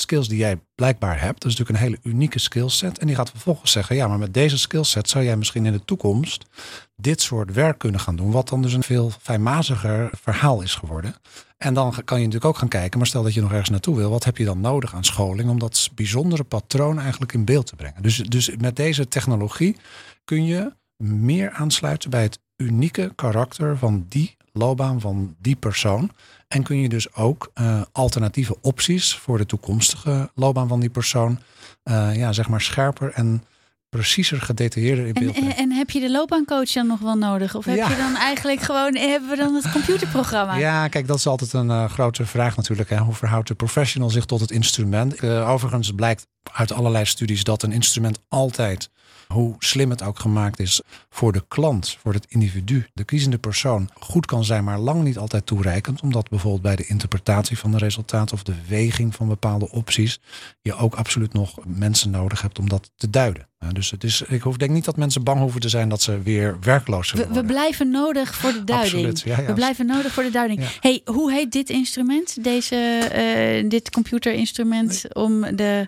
skills 0.03 0.27
die 0.27 0.37
jij 0.37 0.59
blijkbaar 0.75 1.21
hebt. 1.21 1.41
Dat 1.41 1.51
is 1.51 1.57
natuurlijk 1.57 1.85
een 1.85 1.91
hele 1.91 2.15
unieke 2.15 2.39
skillset. 2.39 2.97
En 2.99 3.07
die 3.07 3.15
gaat 3.15 3.29
vervolgens 3.29 3.71
zeggen: 3.71 3.95
ja, 3.95 4.07
maar 4.07 4.19
met 4.19 4.33
deze 4.33 4.57
skillset 4.57 5.09
zou 5.09 5.23
jij 5.23 5.37
misschien 5.37 5.65
in 5.65 5.71
de 5.71 5.85
toekomst 5.85 6.45
dit 6.95 7.21
soort 7.21 7.53
werk 7.53 7.77
kunnen 7.77 7.99
gaan 7.99 8.15
doen. 8.15 8.31
Wat 8.31 8.49
dan 8.49 8.61
dus 8.61 8.73
een 8.73 8.83
veel 8.83 9.11
fijnmaziger 9.21 10.09
verhaal 10.21 10.61
is 10.61 10.75
geworden. 10.75 11.15
En 11.57 11.73
dan 11.73 11.91
kan 11.91 12.17
je 12.19 12.25
natuurlijk 12.25 12.53
ook 12.53 12.57
gaan 12.57 12.67
kijken, 12.67 12.97
maar 12.97 13.07
stel 13.07 13.23
dat 13.23 13.33
je 13.33 13.41
nog 13.41 13.51
ergens 13.51 13.69
naartoe 13.69 13.95
wil, 13.95 14.09
wat 14.09 14.23
heb 14.23 14.37
je 14.37 14.45
dan 14.45 14.61
nodig 14.61 14.95
aan 14.95 15.03
scholing 15.03 15.49
om 15.49 15.59
dat 15.59 15.89
bijzondere 15.95 16.43
patroon 16.43 16.99
eigenlijk 16.99 17.33
in 17.33 17.45
beeld 17.45 17.65
te 17.65 17.75
brengen? 17.75 18.01
Dus, 18.01 18.17
dus 18.17 18.55
met 18.57 18.75
deze 18.75 19.07
technologie 19.07 19.77
kun 20.23 20.45
je 20.45 20.73
meer 21.03 21.51
aansluiten 21.51 22.09
bij 22.09 22.21
het 22.21 22.39
unieke 22.57 23.11
karakter 23.15 23.77
van 23.77 24.05
die 24.09 24.35
loopbaan 24.53 25.01
van 25.01 25.35
die 25.39 25.55
persoon. 25.55 26.11
En 26.47 26.63
kun 26.63 26.77
je 26.77 26.89
dus 26.89 27.15
ook 27.15 27.51
uh, 27.55 27.81
alternatieve 27.91 28.55
opties 28.61 29.15
voor 29.15 29.37
de 29.37 29.45
toekomstige 29.45 30.31
loopbaan 30.35 30.67
van 30.67 30.79
die 30.79 30.89
persoon, 30.89 31.39
uh, 31.83 32.15
ja, 32.15 32.31
zeg 32.31 32.49
maar 32.49 32.61
scherper 32.61 33.11
en 33.11 33.43
preciezer 33.89 34.41
gedetailleerder 34.41 35.05
in 35.05 35.13
beeld. 35.13 35.35
En, 35.35 35.43
en, 35.43 35.55
en, 35.55 35.71
heb 35.71 35.89
je 35.89 35.99
de 35.99 36.11
loopbaancoach 36.11 36.71
dan 36.71 36.87
nog 36.87 36.99
wel 36.99 37.15
nodig? 37.15 37.55
Of 37.55 37.65
heb 37.65 37.75
ja. 37.75 37.89
je 37.89 37.95
dan 37.95 38.15
eigenlijk 38.15 38.61
gewoon, 38.61 38.95
hebben 38.95 39.29
we 39.29 39.35
dan 39.35 39.53
het 39.53 39.71
computerprogramma? 39.71 40.55
Ja, 40.55 40.87
kijk, 40.87 41.07
dat 41.07 41.17
is 41.17 41.27
altijd 41.27 41.53
een 41.53 41.67
uh, 41.67 41.89
grote 41.89 42.25
vraag 42.25 42.55
natuurlijk. 42.55 42.89
Hè. 42.89 42.97
Hoe 42.97 43.13
verhoudt 43.13 43.47
de 43.47 43.55
professional 43.55 44.09
zich 44.09 44.25
tot 44.25 44.39
het 44.39 44.51
instrument? 44.51 45.23
Uh, 45.23 45.49
overigens 45.49 45.91
blijkt 45.91 46.27
uit 46.51 46.71
allerlei 46.71 47.05
studies 47.05 47.43
dat 47.43 47.63
een 47.63 47.71
instrument 47.71 48.19
altijd 48.27 48.89
hoe 49.27 49.55
slim 49.59 49.89
het 49.89 50.01
ook 50.01 50.19
gemaakt 50.19 50.59
is 50.59 50.81
voor 51.09 51.31
de 51.31 51.43
klant, 51.47 51.97
voor 52.01 52.13
het 52.13 52.25
individu, 52.29 52.85
de 52.93 53.03
kiezende 53.03 53.37
persoon, 53.37 53.89
goed 53.99 54.25
kan 54.25 54.43
zijn, 54.43 54.63
maar 54.63 54.79
lang 54.79 55.03
niet 55.03 55.17
altijd 55.17 55.45
toereikend. 55.45 56.01
Omdat 56.01 56.29
bijvoorbeeld 56.29 56.61
bij 56.61 56.75
de 56.75 56.85
interpretatie 56.85 57.57
van 57.57 57.71
de 57.71 57.77
resultaten 57.77 58.35
of 58.35 58.43
de 58.43 58.55
weging 58.67 59.15
van 59.15 59.27
bepaalde 59.27 59.69
opties 59.71 60.19
je 60.61 60.75
ook 60.75 60.95
absoluut 60.95 61.33
nog 61.33 61.57
mensen 61.65 62.09
nodig 62.09 62.41
hebt 62.41 62.59
om 62.59 62.69
dat 62.69 62.91
te 62.95 63.09
duiden. 63.09 63.47
Dus 63.71 63.91
het 63.91 64.03
is, 64.03 64.21
ik 64.21 64.41
hoef, 64.41 64.57
denk 64.57 64.71
niet 64.71 64.85
dat 64.85 64.97
mensen 64.97 65.23
bang 65.23 65.39
hoeven 65.39 65.61
te 65.61 65.69
zijn 65.69 65.89
dat 65.89 66.01
ze 66.01 66.21
weer 66.21 66.57
werkloos 66.61 67.11
worden. 67.11 67.33
We, 67.33 67.43
blijven 67.43 67.91
nodig 67.91 68.35
voor 68.35 68.51
de 68.51 68.63
duiding. 68.63 69.05
Absoluut, 69.05 69.21
ja, 69.21 69.41
ja. 69.41 69.47
We 69.47 69.53
blijven 69.53 69.85
nodig 69.85 70.11
voor 70.11 70.23
de 70.23 70.31
duiding. 70.31 70.61
Ja. 70.61 70.67
Hey, 70.79 71.01
hoe 71.05 71.31
heet 71.31 71.51
dit 71.51 71.69
instrument? 71.69 72.43
Deze, 72.43 73.09
uh, 73.63 73.69
dit 73.69 73.89
computerinstrument 73.89 75.15
om 75.15 75.55
de 75.55 75.87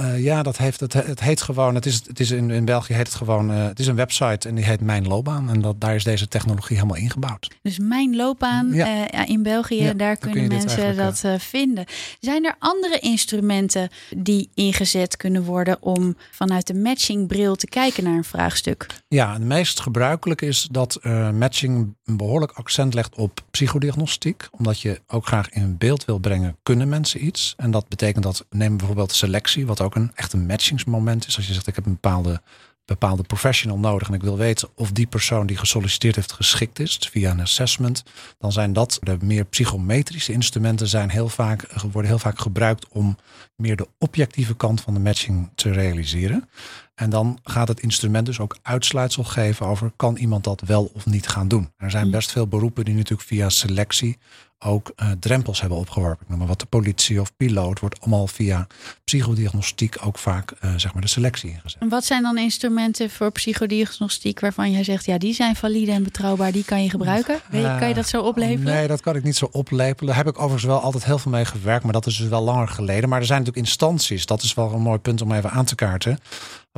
uh, 0.00 0.22
ja, 0.22 0.42
dat 0.42 0.56
heeft, 0.56 0.80
het, 0.80 0.92
het 0.92 1.20
heet 1.20 1.42
gewoon, 1.42 1.74
het 1.74 1.86
is, 1.86 2.02
het 2.06 2.20
is 2.20 2.30
in, 2.30 2.50
in 2.50 2.64
België 2.64 2.94
heet 2.94 3.06
het 3.06 3.16
gewoon, 3.16 3.50
uh, 3.50 3.66
het 3.66 3.78
is 3.78 3.86
een 3.86 3.94
website 3.94 4.48
en 4.48 4.54
die 4.54 4.64
heet 4.64 4.80
Mijn 4.80 5.06
Loopbaan. 5.06 5.48
En 5.50 5.60
dat, 5.60 5.80
daar 5.80 5.94
is 5.94 6.04
deze 6.04 6.28
technologie 6.28 6.76
helemaal 6.76 6.96
ingebouwd. 6.96 7.48
Dus 7.62 7.78
Mijn 7.78 8.16
Loopbaan 8.16 8.72
ja. 8.72 9.14
uh, 9.14 9.28
in 9.28 9.42
België, 9.42 9.82
ja, 9.82 9.92
daar 9.92 10.16
kunnen 10.16 10.48
mensen 10.48 10.96
dat 10.96 11.24
vinden. 11.38 11.84
Zijn 12.20 12.44
er 12.44 12.56
andere 12.58 12.98
instrumenten 12.98 13.88
die 14.16 14.50
ingezet 14.54 15.16
kunnen 15.16 15.44
worden 15.44 15.82
om 15.82 16.16
vanuit 16.30 16.66
de 16.66 16.74
matchingbril 16.74 17.56
te 17.56 17.66
kijken 17.66 18.04
naar 18.04 18.16
een 18.16 18.24
vraagstuk? 18.24 18.86
Ja, 19.08 19.32
het 19.32 19.42
meest 19.42 19.80
gebruikelijk 19.80 20.42
is 20.42 20.68
dat 20.70 20.98
matching 21.32 21.94
een 22.04 22.16
behoorlijk 22.16 22.52
accent 22.52 22.94
legt 22.94 23.14
op 23.14 23.40
psychodiagnostiek. 23.50 24.48
Omdat 24.50 24.80
je 24.80 25.00
ook 25.06 25.26
graag 25.26 25.48
in 25.48 25.78
beeld 25.78 26.04
wil 26.04 26.18
brengen, 26.18 26.56
kunnen 26.62 26.88
mensen 26.88 27.24
iets? 27.24 27.54
En 27.56 27.70
dat 27.70 27.88
betekent 27.88 28.24
dat, 28.24 28.46
neem 28.50 28.76
bijvoorbeeld 28.76 29.12
selectie, 29.12 29.66
wat 29.66 29.80
ook 29.84 29.94
een 29.94 30.10
echt 30.14 30.32
een 30.32 30.46
matchingsmoment 30.46 31.26
is. 31.26 31.36
Als 31.36 31.46
je 31.46 31.52
zegt, 31.52 31.66
ik 31.66 31.74
heb 31.74 31.86
een 31.86 31.92
bepaalde, 31.92 32.42
bepaalde 32.84 33.22
professional 33.22 33.78
nodig 33.78 34.08
en 34.08 34.14
ik 34.14 34.22
wil 34.22 34.36
weten 34.36 34.68
of 34.74 34.92
die 34.92 35.06
persoon 35.06 35.46
die 35.46 35.56
gesolliciteerd 35.56 36.14
heeft 36.14 36.32
geschikt 36.32 36.78
is 36.78 36.98
via 37.10 37.30
een 37.30 37.40
assessment, 37.40 38.02
dan 38.38 38.52
zijn 38.52 38.72
dat 38.72 38.98
de 39.02 39.16
meer 39.20 39.44
psychometrische 39.44 40.32
instrumenten 40.32 40.88
zijn 40.88 41.10
heel 41.10 41.28
vaak, 41.28 41.66
worden 41.92 42.10
heel 42.10 42.18
vaak 42.18 42.38
gebruikt 42.38 42.88
om 42.88 43.16
meer 43.56 43.76
de 43.76 43.88
objectieve 43.98 44.56
kant 44.56 44.80
van 44.80 44.94
de 44.94 45.00
matching 45.00 45.50
te 45.54 45.72
realiseren. 45.72 46.48
En 46.94 47.10
dan 47.10 47.38
gaat 47.42 47.68
het 47.68 47.80
instrument 47.80 48.26
dus 48.26 48.40
ook 48.40 48.56
uitsluitsel 48.62 49.24
geven 49.24 49.66
over 49.66 49.92
kan 49.96 50.16
iemand 50.16 50.44
dat 50.44 50.60
wel 50.60 50.90
of 50.94 51.06
niet 51.06 51.28
gaan 51.28 51.48
doen. 51.48 51.72
Er 51.76 51.90
zijn 51.90 52.10
best 52.10 52.32
veel 52.32 52.46
beroepen 52.46 52.84
die 52.84 52.94
natuurlijk 52.94 53.28
via 53.28 53.48
selectie 53.48 54.18
ook 54.64 54.92
uh, 54.96 55.10
drempels 55.20 55.60
hebben 55.60 55.78
opgeworpen. 55.78 56.22
Ik 56.22 56.28
noem 56.28 56.38
maar 56.38 56.48
wat 56.48 56.60
de 56.60 56.66
politie 56.66 57.20
of 57.20 57.36
piloot 57.36 57.80
wordt 57.80 58.00
allemaal 58.00 58.26
via 58.26 58.66
psychodiagnostiek 59.04 59.96
ook 60.00 60.18
vaak 60.18 60.52
uh, 60.64 60.74
zeg 60.76 60.92
maar 60.92 61.02
de 61.02 61.08
selectie 61.08 61.50
ingezet. 61.50 61.80
En 61.80 61.88
wat 61.88 62.04
zijn 62.04 62.22
dan 62.22 62.38
instrumenten 62.38 63.10
voor 63.10 63.32
psychodiagnostiek 63.32 64.40
waarvan 64.40 64.70
jij 64.70 64.84
zegt 64.84 65.04
ja 65.04 65.18
die 65.18 65.34
zijn 65.34 65.56
valide 65.56 65.92
en 65.92 66.02
betrouwbaar, 66.02 66.52
die 66.52 66.64
kan 66.64 66.82
je 66.82 66.90
gebruiken? 66.90 67.40
Uh, 67.52 67.78
kan 67.78 67.88
je 67.88 67.94
dat 67.94 68.08
zo 68.08 68.22
oplepelen? 68.22 68.74
Nee, 68.74 68.86
dat 68.86 69.00
kan 69.00 69.16
ik 69.16 69.22
niet 69.22 69.36
zo 69.36 69.48
oplepelen. 69.52 70.06
Daar 70.06 70.24
heb 70.24 70.34
ik 70.34 70.38
overigens 70.38 70.64
wel 70.64 70.80
altijd 70.80 71.04
heel 71.04 71.18
veel 71.18 71.32
mee 71.32 71.44
gewerkt, 71.44 71.84
maar 71.84 71.92
dat 71.92 72.06
is 72.06 72.16
dus 72.16 72.28
wel 72.28 72.42
langer 72.42 72.68
geleden. 72.68 73.08
Maar 73.08 73.20
er 73.20 73.26
zijn 73.26 73.38
natuurlijk 73.38 73.66
instanties. 73.66 74.26
Dat 74.26 74.42
is 74.42 74.54
wel 74.54 74.72
een 74.72 74.80
mooi 74.80 74.98
punt 74.98 75.22
om 75.22 75.32
even 75.32 75.50
aan 75.50 75.64
te 75.64 75.74
kaarten. 75.74 76.18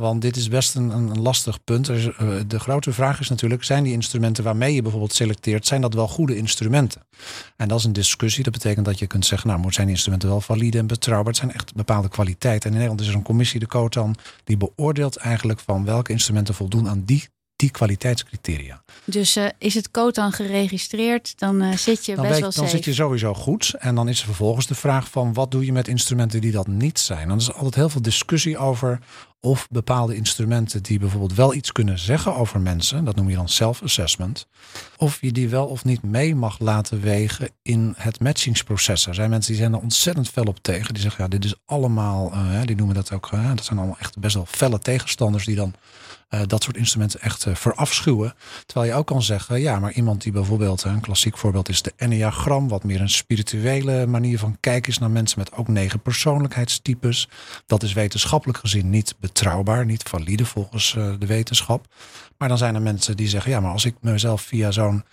Want 0.01 0.21
dit 0.21 0.35
is 0.35 0.47
best 0.47 0.75
een, 0.75 0.89
een 0.89 1.21
lastig 1.21 1.63
punt. 1.63 1.89
Eh, 1.89 1.97
de 2.47 2.59
grote 2.59 2.93
vraag 2.93 3.19
is 3.19 3.29
natuurlijk, 3.29 3.63
zijn 3.63 3.83
die 3.83 3.93
instrumenten 3.93 4.43
waarmee 4.43 4.73
je 4.73 4.81
bijvoorbeeld 4.81 5.13
selecteert, 5.13 5.67
zijn 5.67 5.81
dat 5.81 5.93
wel 5.93 6.07
goede 6.07 6.35
instrumenten? 6.37 7.01
En 7.55 7.67
dat 7.67 7.79
is 7.79 7.85
een 7.85 7.93
discussie. 7.93 8.43
Dat 8.43 8.53
betekent 8.53 8.85
dat 8.85 8.99
je 8.99 9.07
kunt 9.07 9.25
zeggen, 9.25 9.49
nou, 9.49 9.71
zijn 9.71 9.85
die 9.85 9.95
instrumenten 9.95 10.29
wel 10.29 10.41
valide 10.41 10.77
en 10.77 10.87
betrouwbaar? 10.87 11.33
Het 11.33 11.41
zijn 11.41 11.53
echt 11.53 11.75
bepaalde 11.75 12.09
kwaliteiten. 12.09 12.69
En 12.69 12.75
in 12.75 12.81
Nederland 12.81 13.01
is 13.01 13.07
er 13.07 13.15
een 13.15 13.23
commissie, 13.23 13.59
de 13.59 13.67
COTAN, 13.67 14.15
die 14.43 14.57
beoordeelt 14.57 15.15
eigenlijk 15.15 15.59
van 15.59 15.85
welke 15.85 16.11
instrumenten 16.11 16.53
voldoen 16.53 16.89
aan 16.89 17.03
die 17.05 17.27
die 17.57 17.71
kwaliteitscriteria. 17.71 18.83
Dus 19.05 19.37
uh, 19.37 19.45
is 19.57 19.73
het 19.73 19.91
code 19.91 20.11
dan 20.11 20.31
geregistreerd, 20.31 21.39
dan 21.39 21.63
uh, 21.63 21.73
zit 21.73 22.05
je 22.05 22.15
dan 22.15 22.23
best 22.23 22.33
weet, 22.33 22.41
wel 22.41 22.51
Dan 22.51 22.63
safe. 22.63 22.75
zit 22.75 22.85
je 22.85 22.93
sowieso 22.93 23.33
goed. 23.33 23.73
En 23.79 23.95
dan 23.95 24.09
is 24.09 24.19
er 24.19 24.25
vervolgens 24.25 24.67
de 24.67 24.75
vraag 24.75 25.09
van 25.09 25.33
wat 25.33 25.51
doe 25.51 25.65
je 25.65 25.71
met 25.71 25.87
instrumenten 25.87 26.41
die 26.41 26.51
dat 26.51 26.67
niet 26.67 26.99
zijn. 26.99 27.27
Dan 27.27 27.37
is 27.37 27.47
er 27.47 27.53
altijd 27.53 27.75
heel 27.75 27.89
veel 27.89 28.01
discussie 28.01 28.57
over 28.57 28.99
of 29.39 29.67
bepaalde 29.69 30.15
instrumenten 30.15 30.83
die 30.83 30.99
bijvoorbeeld 30.99 31.33
wel 31.33 31.53
iets 31.53 31.71
kunnen 31.71 31.99
zeggen 31.99 32.35
over 32.35 32.59
mensen, 32.59 33.05
dat 33.05 33.15
noem 33.15 33.29
je 33.29 33.35
dan 33.35 33.49
self-assessment, 33.49 34.47
of 34.97 35.21
je 35.21 35.31
die 35.31 35.49
wel 35.49 35.65
of 35.65 35.85
niet 35.85 36.03
mee 36.03 36.35
mag 36.35 36.59
laten 36.59 37.01
wegen 37.01 37.49
in 37.61 37.93
het 37.97 38.19
matchingsproces. 38.19 39.05
Er 39.05 39.15
zijn 39.15 39.29
mensen 39.29 39.51
die 39.51 39.61
zijn 39.61 39.73
er 39.73 39.79
ontzettend 39.79 40.29
fel 40.29 40.43
op 40.43 40.59
tegen. 40.61 40.93
Die 40.93 41.01
zeggen 41.03 41.23
ja, 41.23 41.29
dit 41.29 41.45
is 41.45 41.55
allemaal, 41.65 42.33
uh, 42.33 42.61
die 42.65 42.75
noemen 42.75 42.95
dat 42.95 43.11
ook, 43.11 43.31
uh, 43.33 43.55
dat 43.55 43.65
zijn 43.65 43.79
allemaal 43.79 43.97
echt 43.99 44.19
best 44.19 44.35
wel 44.35 44.45
felle 44.45 44.79
tegenstanders 44.79 45.45
die 45.45 45.55
dan 45.55 45.73
uh, 46.29 46.41
dat 46.45 46.63
soort 46.63 46.77
instrumenten 46.77 47.21
echt 47.21 47.45
uh, 47.45 47.55
verafschuwen. 47.55 48.33
Terwijl 48.65 48.91
je 48.91 48.97
ook 48.97 49.07
kan 49.07 49.21
zeggen, 49.21 49.59
ja, 49.59 49.79
maar 49.79 49.91
iemand 49.91 50.21
die 50.21 50.31
bijvoorbeeld, 50.31 50.83
een 50.83 50.99
klassiek 50.99 51.37
voorbeeld 51.37 51.69
is 51.69 51.81
de 51.81 51.93
Enneagram, 51.95 52.67
wat 52.67 52.83
meer 52.83 53.01
een 53.01 53.09
spirituele 53.09 54.05
manier 54.05 54.39
van 54.39 54.57
kijken 54.59 54.91
is 54.91 54.97
naar 54.97 55.11
mensen 55.11 55.39
met 55.39 55.53
ook 55.53 55.67
negen 55.67 56.01
persoonlijkheidstypes. 56.01 57.29
Dat 57.65 57.83
is 57.83 57.93
wetenschappelijk 57.93 58.59
gezien 58.59 58.89
niet 58.89 59.15
betrouwbaar, 59.19 59.85
niet 59.85 60.03
valide 60.03 60.45
volgens 60.45 60.95
uh, 60.97 61.13
de 61.19 61.25
wetenschap. 61.25 61.85
Maar 62.37 62.47
dan 62.47 62.57
zijn 62.57 62.75
er 62.75 62.81
mensen 62.81 63.17
die 63.17 63.27
zeggen, 63.27 63.51
ja, 63.51 63.59
maar 63.59 63.71
als 63.71 63.85
ik 63.85 63.95
mezelf 64.01 64.41
via 64.41 64.71
zo'n 64.71 65.03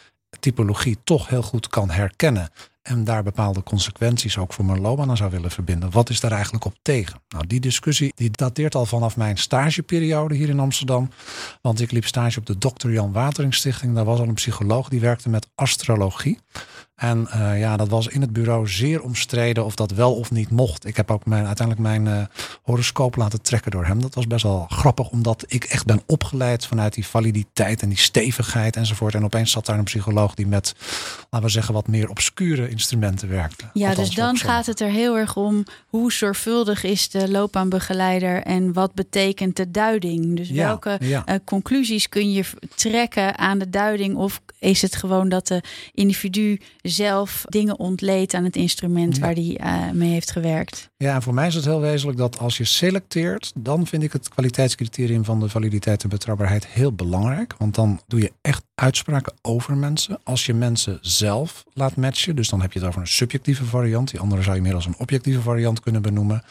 typologie 0.41 0.97
toch 1.05 1.29
heel 1.29 1.43
goed 1.43 1.69
kan 1.69 1.91
herkennen 1.91 2.51
en 2.85 3.05
daar 3.05 3.23
bepaalde 3.23 3.63
consequenties 3.63 4.39
ook 4.39 4.53
voor 4.53 4.65
mijn 4.65 4.81
loopbaan 4.81 5.11
aan 5.11 5.17
zou 5.17 5.31
willen 5.31 5.51
verbinden. 5.51 5.91
Wat 5.91 6.11
is 6.11 6.21
daar 6.21 6.33
eigenlijk 6.33 6.65
op 6.65 6.75
tegen? 6.83 7.21
Nou, 7.29 7.47
die 7.47 7.61
discussie 7.61 8.13
die 8.15 8.31
dateert 8.31 8.75
al 8.75 8.87
vanaf 8.87 9.17
mijn 9.17 9.39
stageperiode 9.39 10.35
hier 10.35 10.49
in 10.49 10.61
Amsterdam. 10.61 11.11
Want 11.61 11.81
ik 11.81 11.91
liep 11.91 12.07
stage 12.07 12.39
op 12.39 12.47
de 12.47 12.59
Dr. 12.59 12.91
Jan 12.91 13.13
Watering 13.13 13.55
Stichting. 13.55 13.95
Daar 13.95 14.05
was 14.05 14.19
al 14.19 14.29
een 14.29 14.35
psycholoog 14.35 14.89
die 14.89 15.01
werkte 15.01 15.29
met 15.29 15.49
astrologie. 15.55 16.39
En 16.95 17.29
uh, 17.35 17.59
ja, 17.61 17.77
dat 17.77 17.89
was 17.89 18.07
in 18.07 18.21
het 18.21 18.33
bureau 18.33 18.69
zeer 18.69 19.03
omstreden 19.03 19.65
of 19.65 19.75
dat 19.75 19.91
wel 19.91 20.15
of 20.15 20.31
niet 20.31 20.51
mocht. 20.51 20.87
Ik 20.87 20.97
heb 20.97 21.11
ook 21.11 21.27
mijn, 21.27 21.47
uiteindelijk 21.47 21.89
mijn 21.89 22.07
uh, 22.07 22.25
horoscoop 22.63 23.17
laten 23.17 23.43
trekken 23.43 23.71
door 23.71 23.85
hem. 23.85 24.01
Dat 24.01 24.15
was 24.15 24.27
best 24.27 24.43
wel 24.43 24.67
grappig, 24.69 25.09
omdat 25.09 25.45
ik 25.47 25.65
echt 25.65 25.87
ben 25.87 26.03
opgeleid 26.07 26.67
vanuit 26.67 26.95
die 26.95 27.07
validiteit 27.07 27.83
en 27.83 27.89
die 27.89 27.99
stevigheid 27.99 28.77
enzovoort. 28.77 29.15
En 29.15 29.25
opeens 29.25 29.51
zat 29.51 29.67
daar 29.67 29.79
een 29.79 29.85
psycholoog 29.85 30.35
die 30.35 30.47
met, 30.47 30.75
laten 31.31 31.47
we 31.47 31.53
zeggen, 31.53 31.75
wat 31.75 31.89
meer 31.89 32.09
obscure 32.09 32.69
instrumenten 32.69 33.29
werkte. 33.29 33.65
Ja, 33.73 33.89
Althans, 33.89 34.09
dus 34.09 34.17
dan 34.17 34.37
gaat 34.37 34.67
het 34.67 34.81
er 34.81 34.91
heel 34.91 35.17
erg 35.17 35.37
om 35.37 35.65
hoe 35.87 36.13
zorgvuldig 36.13 36.85
is 36.85 37.09
de 37.09 37.31
loopbaanbegeleider 37.31 38.43
en 38.43 38.73
wat 38.73 38.95
betekent 38.95 39.57
de 39.57 39.71
duiding. 39.71 40.37
Dus 40.37 40.49
ja, 40.49 40.67
welke 40.67 40.97
ja. 41.01 41.25
uh, 41.29 41.35
conclusies 41.45 42.09
kun 42.09 42.33
je 42.33 42.45
trekken 42.75 43.39
aan 43.39 43.59
de 43.59 43.71
duiding 43.71 44.17
of 44.17 44.41
is 44.59 44.83
het 44.83 44.97
gewoon 44.97 45.29
dat 45.29 45.47
de 45.47 45.63
individu 45.93 46.61
zelf 46.89 47.45
dingen 47.49 47.79
ontleed 47.79 48.35
aan 48.35 48.45
het 48.45 48.57
instrument 48.57 49.17
Ja. 49.17 49.21
waar 49.23 49.35
die 49.35 49.59
uh, 49.59 49.91
mee 49.91 50.11
heeft 50.11 50.31
gewerkt. 50.31 50.91
Ja, 50.97 51.15
en 51.15 51.23
voor 51.23 51.35
mij 51.35 51.47
is 51.47 51.55
het 51.55 51.65
heel 51.65 51.81
wezenlijk 51.81 52.19
dat 52.19 52.39
als 52.39 52.57
je 52.57 52.65
selecteert, 52.65 53.53
dan 53.55 53.87
vind 53.87 54.03
ik 54.03 54.13
het 54.13 54.29
kwaliteitscriterium 54.29 55.25
van 55.25 55.41
de 55.41 55.49
validiteit 55.49 56.03
en 56.03 56.09
betrouwbaarheid 56.09 56.67
heel 56.67 56.93
belangrijk. 56.93 57.55
Want 57.59 57.75
dan 57.75 58.01
doe 58.07 58.21
je 58.21 58.33
echt 58.41 58.63
uitspraken 58.75 59.33
over 59.43 59.77
mensen. 59.77 60.19
Als 60.23 60.47
je 60.47 60.55
mensen 60.55 60.99
zelf 61.01 61.65
laat 61.73 61.97
matchen, 61.97 62.37
dus 62.37 62.49
dan 62.49 62.61
heb 62.61 62.73
je 62.73 62.79
het 62.79 62.89
over 62.89 63.01
een 63.01 63.07
subjectieve 63.07 63.65
variant. 63.65 64.11
Die 64.11 64.21
andere 64.21 64.43
zou 64.43 64.57
je 64.57 64.63
meer 64.63 64.75
als 64.75 64.87
een 64.87 64.99
objectieve 64.99 65.41
variant 65.41 65.81
kunnen 65.81 66.03
benoemen. 66.03 66.43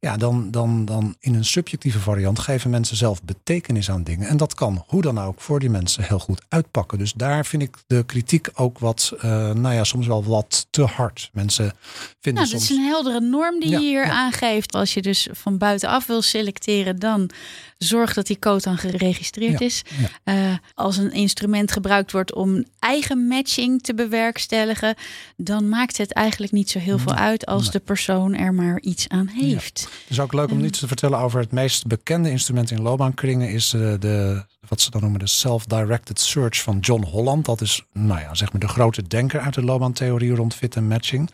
Ja, 0.00 0.16
dan, 0.16 0.50
dan, 0.50 0.84
dan 0.84 1.16
in 1.20 1.34
een 1.34 1.44
subjectieve 1.44 1.98
variant 1.98 2.38
geven 2.38 2.70
mensen 2.70 2.96
zelf 2.96 3.22
betekenis 3.22 3.90
aan 3.90 4.02
dingen. 4.02 4.28
En 4.28 4.36
dat 4.36 4.54
kan 4.54 4.84
hoe 4.86 5.02
dan 5.02 5.20
ook 5.20 5.40
voor 5.40 5.60
die 5.60 5.70
mensen 5.70 6.04
heel 6.04 6.18
goed 6.18 6.42
uitpakken. 6.48 6.98
Dus 6.98 7.12
daar 7.12 7.46
vind 7.46 7.62
ik 7.62 7.76
de 7.86 8.04
kritiek 8.06 8.48
ook 8.54 8.78
wat, 8.78 9.12
uh, 9.16 9.22
nou 9.50 9.74
ja, 9.74 9.84
soms 9.84 10.06
wel 10.06 10.24
wat 10.24 10.66
te 10.70 10.82
hard. 10.82 11.30
Mensen 11.32 11.72
vinden 12.20 12.42
Nou, 12.42 12.54
dat 12.54 12.60
soms... 12.60 12.70
is 12.70 12.76
een 12.76 12.90
heldere 12.90 13.20
norm 13.20 13.60
die 13.60 13.70
Ja, 13.70 13.78
je 13.78 13.84
hier 13.84 14.06
ja. 14.06 14.12
aangeeft. 14.12 14.74
Als 14.74 14.94
je 14.94 15.02
dus 15.02 15.28
van 15.32 15.58
buitenaf 15.58 16.06
wil 16.06 16.22
selecteren, 16.22 16.98
dan 16.98 17.30
zorg 17.78 18.14
dat 18.14 18.26
die 18.26 18.38
code 18.38 18.62
dan 18.62 18.78
geregistreerd 18.78 19.58
Ja, 19.58 19.66
is. 19.66 19.82
Eh, 20.24 20.54
als 20.74 20.96
een 20.96 21.12
instrument 21.12 21.72
gebruikt 21.72 22.12
wordt 22.12 22.34
om 22.34 22.64
eigen 22.78 23.26
matching 23.26 23.82
te 23.82 23.94
bewerkstelligen, 23.94 24.94
dan 25.36 25.68
maakt 25.68 25.96
het 25.96 26.12
eigenlijk 26.12 26.52
niet 26.52 26.70
zo 26.70 26.78
heel 26.78 26.98
veel 26.98 27.14
uit 27.14 27.46
als 27.46 27.62
Nee. 27.62 27.70
de 27.70 27.80
persoon 27.80 28.34
er 28.34 28.54
maar 28.54 28.80
iets 28.80 29.08
aan 29.08 29.26
heeft. 29.26 29.71
Het 29.80 30.06
is 30.08 30.20
ook 30.20 30.32
leuk 30.32 30.50
om 30.50 30.64
iets 30.64 30.78
te 30.78 30.86
vertellen 30.86 31.18
over 31.18 31.40
het 31.40 31.52
meest 31.52 31.86
bekende 31.86 32.30
instrument 32.30 32.70
in 32.70 32.82
loopbaankringen. 32.82 33.48
Is 33.48 33.72
eh, 33.74 33.80
de, 33.98 34.44
wat 34.68 34.80
ze 34.80 34.90
dan 34.90 35.00
noemen 35.00 35.20
de 35.20 35.26
self-directed 35.26 36.20
search 36.20 36.62
van 36.62 36.78
John 36.78 37.02
Holland. 37.02 37.44
Dat 37.44 37.60
is 37.60 37.84
nou 37.92 38.20
ja, 38.20 38.34
zeg 38.34 38.52
maar 38.52 38.60
de 38.60 38.68
grote 38.68 39.02
denker 39.02 39.40
uit 39.40 39.54
de 39.54 39.62
loopbaantheorie 39.62 40.34
rond 40.34 40.54
fit 40.54 40.76
en 40.76 40.88
matching. 40.88 41.30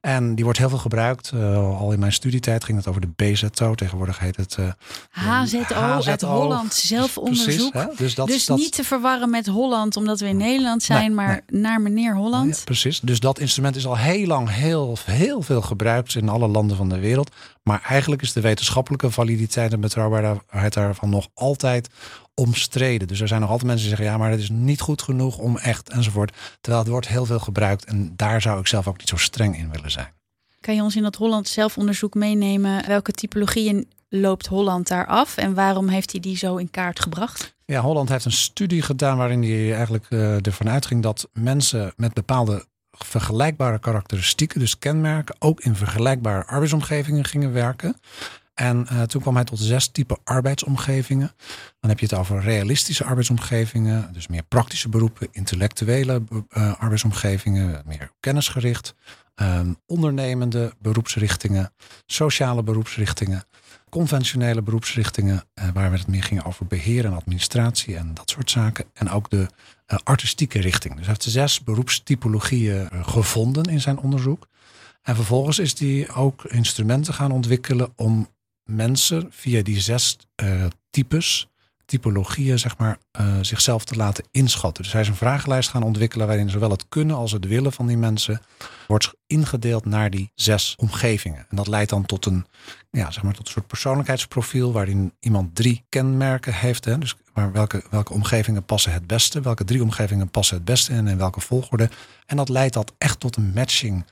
En 0.00 0.34
die 0.34 0.44
wordt 0.44 0.58
heel 0.58 0.68
veel 0.68 0.78
gebruikt. 0.78 1.30
Eh, 1.34 1.78
al 1.80 1.92
in 1.92 1.98
mijn 1.98 2.12
studietijd 2.12 2.64
ging 2.64 2.78
het 2.78 2.86
over 2.86 3.00
de 3.00 3.08
BZO. 3.16 3.74
Tegenwoordig 3.74 4.18
heet 4.18 4.36
het 4.36 4.56
eh, 4.58 4.68
HZO, 5.10 5.74
uit 5.74 6.20
HZO. 6.20 6.26
Holland 6.26 6.74
zelfonderzoek. 6.74 7.70
Precies? 7.70 7.98
Dus, 7.98 8.14
dat, 8.14 8.26
dus 8.26 8.46
dat, 8.46 8.58
niet 8.58 8.72
te 8.72 8.84
verwarren 8.84 9.30
met 9.30 9.46
Holland, 9.46 9.96
omdat 9.96 10.20
we 10.20 10.28
in 10.28 10.36
Nederland 10.36 10.82
zijn, 10.82 11.00
Nee, 11.00 11.10
maar 11.10 11.40
naar 11.46 11.80
meneer 11.80 12.14
Holland. 12.14 12.56
Ja, 12.56 12.64
precies. 12.64 13.00
Dus 13.00 13.20
dat 13.20 13.38
instrument 13.38 13.76
is 13.76 13.86
al 13.86 13.96
heel 13.96 14.26
lang 14.26 14.50
heel, 14.50 14.98
heel 15.04 15.42
veel 15.42 15.62
gebruikt 15.62 16.14
in 16.14 16.28
alle 16.28 16.48
landen 16.48 16.76
van 16.76 16.88
de 16.88 16.98
wereld. 16.98 17.30
Maar 17.62 17.82
eigenlijk 17.88 18.22
is 18.22 18.32
de 18.32 18.40
wetenschappelijke 18.40 19.10
validiteit 19.10 19.72
en 19.72 19.80
betrouwbaarheid 19.80 20.74
daarvan 20.74 21.10
nog 21.10 21.28
altijd 21.34 21.88
omstreden. 22.40 23.08
Dus 23.08 23.20
er 23.20 23.28
zijn 23.28 23.40
nog 23.40 23.50
altijd 23.50 23.66
mensen 23.66 23.86
die 23.88 23.96
zeggen: 23.96 24.14
ja, 24.14 24.22
maar 24.22 24.30
het 24.30 24.40
is 24.40 24.50
niet 24.50 24.80
goed 24.80 25.02
genoeg 25.02 25.38
om 25.38 25.56
echt 25.56 25.88
enzovoort. 25.88 26.36
Terwijl 26.60 26.82
het 26.82 26.92
wordt 26.92 27.08
heel 27.08 27.26
veel 27.26 27.38
gebruikt 27.38 27.84
en 27.84 28.12
daar 28.16 28.40
zou 28.42 28.60
ik 28.60 28.66
zelf 28.66 28.88
ook 28.88 28.98
niet 28.98 29.08
zo 29.08 29.16
streng 29.16 29.58
in 29.58 29.70
willen 29.70 29.90
zijn. 29.90 30.12
Kan 30.60 30.74
je 30.74 30.82
ons 30.82 30.96
in 30.96 31.02
dat 31.02 31.16
Holland 31.16 31.48
zelfonderzoek 31.48 32.14
meenemen? 32.14 32.86
Welke 32.86 33.12
typologieën 33.12 33.88
loopt 34.08 34.46
Holland 34.46 34.88
daar 34.88 35.06
af 35.06 35.36
en 35.36 35.54
waarom 35.54 35.88
heeft 35.88 36.10
hij 36.10 36.20
die 36.20 36.36
zo 36.36 36.56
in 36.56 36.70
kaart 36.70 37.00
gebracht? 37.00 37.54
Ja, 37.64 37.80
Holland 37.80 38.08
heeft 38.08 38.24
een 38.24 38.32
studie 38.32 38.82
gedaan 38.82 39.16
waarin 39.16 39.42
hij 39.42 39.74
eigenlijk 39.74 40.06
eh, 40.08 40.46
ervan 40.46 40.68
uitging 40.68 41.02
dat 41.02 41.28
mensen 41.32 41.92
met 41.96 42.14
bepaalde 42.14 42.64
vergelijkbare 42.90 43.78
karakteristieken, 43.78 44.60
dus 44.60 44.78
kenmerken, 44.78 45.36
ook 45.38 45.60
in 45.60 45.76
vergelijkbare 45.76 46.46
arbeidsomgevingen 46.46 47.24
gingen 47.24 47.52
werken. 47.52 47.96
En 48.60 48.86
eh, 48.86 49.02
toen 49.02 49.20
kwam 49.20 49.34
hij 49.34 49.44
tot 49.44 49.58
zes 49.58 49.88
typen 49.88 50.18
arbeidsomgevingen. 50.24 51.32
Dan 51.80 51.90
heb 51.90 51.98
je 51.98 52.06
het 52.06 52.14
over 52.14 52.40
realistische 52.40 53.04
arbeidsomgevingen, 53.04 54.12
dus 54.12 54.28
meer 54.28 54.42
praktische 54.42 54.88
beroepen, 54.88 55.28
intellectuele 55.30 56.22
eh, 56.48 56.74
arbeidsomgevingen, 56.78 57.82
meer 57.86 58.10
kennisgericht, 58.20 58.94
eh, 59.34 59.60
ondernemende 59.86 60.72
beroepsrichtingen, 60.78 61.72
sociale 62.06 62.62
beroepsrichtingen, 62.62 63.44
conventionele 63.88 64.62
beroepsrichtingen, 64.62 65.44
eh, 65.54 65.68
waar 65.74 65.92
het 65.92 66.06
meer 66.06 66.22
ging 66.22 66.44
over 66.44 66.66
beheer 66.66 67.04
en 67.04 67.14
administratie 67.14 67.96
en 67.96 68.14
dat 68.14 68.30
soort 68.30 68.50
zaken. 68.50 68.84
En 68.92 69.10
ook 69.10 69.30
de 69.30 69.48
artistieke 70.02 70.60
richting. 70.60 70.94
Dus 70.96 71.06
hij 71.06 71.14
heeft 71.18 71.32
zes 71.32 71.62
beroepstypologieën 71.62 72.88
gevonden 73.02 73.64
in 73.64 73.80
zijn 73.80 73.98
onderzoek. 73.98 74.46
En 75.02 75.14
vervolgens 75.14 75.58
is 75.58 75.78
hij 75.78 76.10
ook 76.14 76.44
instrumenten 76.44 77.14
gaan 77.14 77.32
ontwikkelen 77.32 77.92
om 77.96 78.28
mensen 78.70 79.26
via 79.30 79.62
die 79.62 79.80
zes 79.80 80.16
eh, 80.34 80.64
types, 80.90 81.48
typologieën, 81.84 82.58
zeg 82.58 82.78
maar, 82.78 82.98
eh, 83.10 83.34
zichzelf 83.40 83.84
te 83.84 83.96
laten 83.96 84.24
inschatten. 84.30 84.82
Dus 84.82 84.92
hij 84.92 85.02
is 85.02 85.08
een 85.08 85.14
vragenlijst 85.14 85.68
gaan 85.68 85.82
ontwikkelen 85.82 86.26
waarin 86.26 86.50
zowel 86.50 86.70
het 86.70 86.88
kunnen 86.88 87.16
als 87.16 87.32
het 87.32 87.46
willen 87.46 87.72
van 87.72 87.86
die 87.86 87.96
mensen 87.96 88.40
wordt 88.86 89.14
ingedeeld 89.26 89.84
naar 89.84 90.10
die 90.10 90.30
zes 90.34 90.74
omgevingen. 90.78 91.46
En 91.48 91.56
dat 91.56 91.66
leidt 91.66 91.90
dan 91.90 92.06
tot 92.06 92.26
een, 92.26 92.46
ja, 92.90 93.10
zeg 93.10 93.22
maar, 93.22 93.34
tot 93.34 93.46
een 93.46 93.52
soort 93.52 93.66
persoonlijkheidsprofiel 93.66 94.72
waarin 94.72 95.12
iemand 95.20 95.54
drie 95.54 95.84
kenmerken 95.88 96.54
heeft. 96.54 96.84
Hè? 96.84 96.98
Dus 96.98 97.16
maar 97.34 97.52
welke, 97.52 97.82
welke 97.90 98.12
omgevingen 98.12 98.64
passen 98.64 98.92
het 98.92 99.06
beste? 99.06 99.40
Welke 99.40 99.64
drie 99.64 99.82
omgevingen 99.82 100.30
passen 100.30 100.56
het 100.56 100.64
beste 100.64 100.92
en 100.92 101.08
in 101.08 101.18
welke 101.18 101.40
volgorde? 101.40 101.90
En 102.26 102.36
dat 102.36 102.48
leidt 102.48 102.74
dat 102.74 102.92
echt 102.98 103.20
tot 103.20 103.36
een 103.36 103.52
matching 103.54 104.04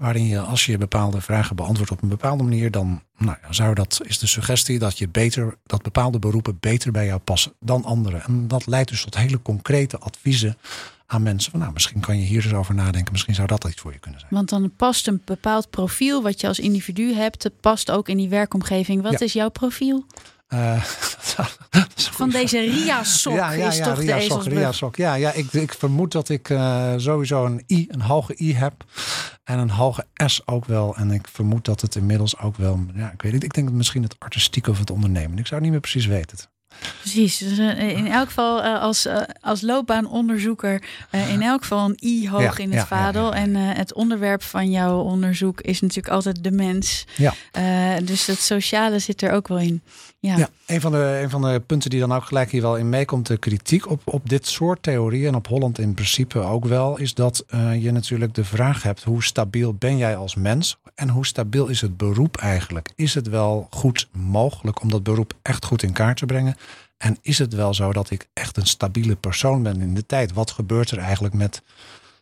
waarin 0.00 0.26
je 0.26 0.40
als 0.40 0.66
je 0.66 0.78
bepaalde 0.78 1.20
vragen 1.20 1.56
beantwoordt 1.56 1.92
op 1.92 2.02
een 2.02 2.08
bepaalde 2.08 2.42
manier, 2.42 2.70
dan 2.70 3.02
nou 3.18 3.36
ja, 3.42 3.52
zou 3.52 3.74
dat, 3.74 4.00
is 4.02 4.18
de 4.18 4.26
suggestie 4.26 4.78
dat 4.78 4.98
je 4.98 5.08
beter, 5.08 5.56
dat 5.66 5.82
bepaalde 5.82 6.18
beroepen 6.18 6.56
beter 6.60 6.92
bij 6.92 7.06
jou 7.06 7.20
passen 7.20 7.52
dan 7.58 7.84
andere. 7.84 8.16
En 8.16 8.48
dat 8.48 8.66
leidt 8.66 8.88
dus 8.88 9.02
tot 9.02 9.16
hele 9.16 9.42
concrete 9.42 9.98
adviezen 9.98 10.56
aan 11.06 11.22
mensen. 11.22 11.50
Van, 11.50 11.60
nou, 11.60 11.72
misschien 11.72 12.00
kan 12.00 12.18
je 12.18 12.24
hier 12.24 12.44
eens 12.44 12.52
over 12.52 12.74
nadenken. 12.74 13.12
Misschien 13.12 13.34
zou 13.34 13.46
dat 13.46 13.64
iets 13.64 13.80
voor 13.80 13.92
je 13.92 13.98
kunnen 13.98 14.20
zijn. 14.20 14.32
Want 14.34 14.48
dan 14.48 14.72
past 14.76 15.06
een 15.06 15.22
bepaald 15.24 15.70
profiel 15.70 16.22
wat 16.22 16.40
je 16.40 16.46
als 16.46 16.58
individu 16.58 17.14
hebt, 17.14 17.50
past 17.60 17.90
ook 17.90 18.08
in 18.08 18.16
die 18.16 18.28
werkomgeving. 18.28 19.02
Wat 19.02 19.20
is 19.20 19.32
jouw 19.32 19.50
profiel? 19.50 20.04
Uh, 20.54 20.84
van 22.08 22.30
deze 22.30 22.60
Ria-sok 22.60 23.34
ja, 23.34 23.52
ja, 23.52 23.66
is 23.66 23.76
ja, 23.76 23.84
toch 23.84 23.98
Ria 23.98 24.16
de 24.16 24.22
sok, 24.22 24.44
Ria 24.44 24.72
sok. 24.72 24.96
Ja, 24.96 25.14
ja 25.14 25.32
ik, 25.32 25.52
ik 25.52 25.74
vermoed 25.74 26.12
dat 26.12 26.28
ik 26.28 26.48
uh, 26.48 26.92
sowieso 26.96 27.44
een 27.44 27.64
I, 27.66 27.86
een 27.90 28.00
hoge 28.00 28.34
I 28.38 28.54
heb. 28.54 28.84
En 29.44 29.58
een 29.58 29.70
hoge 29.70 30.06
S 30.26 30.42
ook 30.44 30.64
wel. 30.64 30.96
En 30.96 31.10
ik 31.10 31.28
vermoed 31.32 31.64
dat 31.64 31.80
het 31.80 31.94
inmiddels 31.94 32.38
ook 32.38 32.56
wel... 32.56 32.80
Ja, 32.94 33.12
ik 33.12 33.22
weet 33.22 33.32
niet. 33.32 33.44
Ik 33.44 33.54
denk 33.54 33.70
misschien 33.70 34.02
het 34.02 34.16
artistieke 34.18 34.70
of 34.70 34.78
het 34.78 34.90
ondernemen. 34.90 35.38
Ik 35.38 35.46
zou 35.46 35.60
niet 35.60 35.70
meer 35.70 35.80
precies 35.80 36.06
weten. 36.06 36.38
Precies. 37.00 37.38
Dus 37.38 37.58
eh, 37.58 37.88
in 37.88 38.06
elk 38.06 38.26
geval 38.26 38.64
uh, 38.64 38.80
als, 38.80 39.08
als 39.40 39.60
loopbaanonderzoeker 39.60 40.82
in 41.10 41.42
elk 41.42 41.62
geval 41.62 41.88
een 41.88 41.98
I 42.02 42.28
hoog 42.28 42.58
in 42.58 42.72
het 42.72 42.86
vaandel. 42.86 43.34
en 43.34 43.54
het 43.54 43.94
onderwerp 43.94 44.42
van 44.42 44.70
jouw 44.70 45.00
onderzoek 45.00 45.60
is 45.60 45.80
natuurlijk 45.80 46.14
altijd 46.14 46.44
de 46.44 46.52
mens. 46.52 47.04
Ja. 47.16 47.34
dus 48.02 48.26
het 48.26 48.38
sociale 48.38 48.98
zit 48.98 49.22
er 49.22 49.32
ook 49.32 49.48
wel 49.48 49.58
in. 49.58 49.82
Ja, 50.22 50.36
ja 50.36 50.48
een, 50.66 50.80
van 50.80 50.92
de, 50.92 51.26
van 51.28 51.42
de 51.42 51.62
punten 51.66 51.90
die 51.90 52.00
dan 52.00 52.12
ook 52.12 52.24
gelijk 52.24 52.50
hier 52.50 52.62
wel 52.62 52.76
in 52.76 52.88
meekomt, 52.88 53.26
de 53.26 53.36
kritiek 53.36 53.90
op, 53.90 54.02
op 54.04 54.28
dit 54.28 54.46
soort 54.46 54.82
theorieën 54.82 55.26
en 55.26 55.34
op 55.34 55.46
Holland 55.46 55.78
in 55.78 55.94
principe 55.94 56.38
ook 56.38 56.64
wel, 56.64 56.98
is 56.98 57.14
dat 57.14 57.44
je 57.78 57.90
natuurlijk 57.92 58.34
de 58.34 58.44
vraag 58.44 58.82
hebt: 58.82 59.02
hoe 59.02 59.22
stabiel 59.22 59.74
ben 59.74 59.96
jij 59.96 60.16
als 60.16 60.34
mens? 60.34 60.78
En 60.94 61.08
hoe 61.08 61.26
stabiel 61.26 61.66
is 61.66 61.80
het 61.80 61.96
beroep 61.96 62.36
eigenlijk? 62.36 62.92
Is 62.96 63.14
het 63.14 63.28
wel 63.28 63.66
goed 63.70 64.08
mogelijk 64.12 64.82
om 64.82 64.90
dat 64.90 65.02
beroep 65.02 65.32
echt 65.42 65.64
goed 65.64 65.82
in 65.82 65.92
kaart 65.92 66.16
te 66.16 66.26
brengen? 66.26 66.56
En 66.96 67.18
is 67.22 67.38
het 67.38 67.54
wel 67.54 67.74
zo 67.74 67.92
dat 67.92 68.10
ik 68.10 68.28
echt 68.32 68.56
een 68.56 68.66
stabiele 68.66 69.16
persoon 69.16 69.62
ben 69.62 69.80
in 69.80 69.94
de 69.94 70.06
tijd? 70.06 70.32
Wat 70.32 70.50
gebeurt 70.50 70.90
er 70.90 70.98
eigenlijk 70.98 71.34
met, 71.34 71.62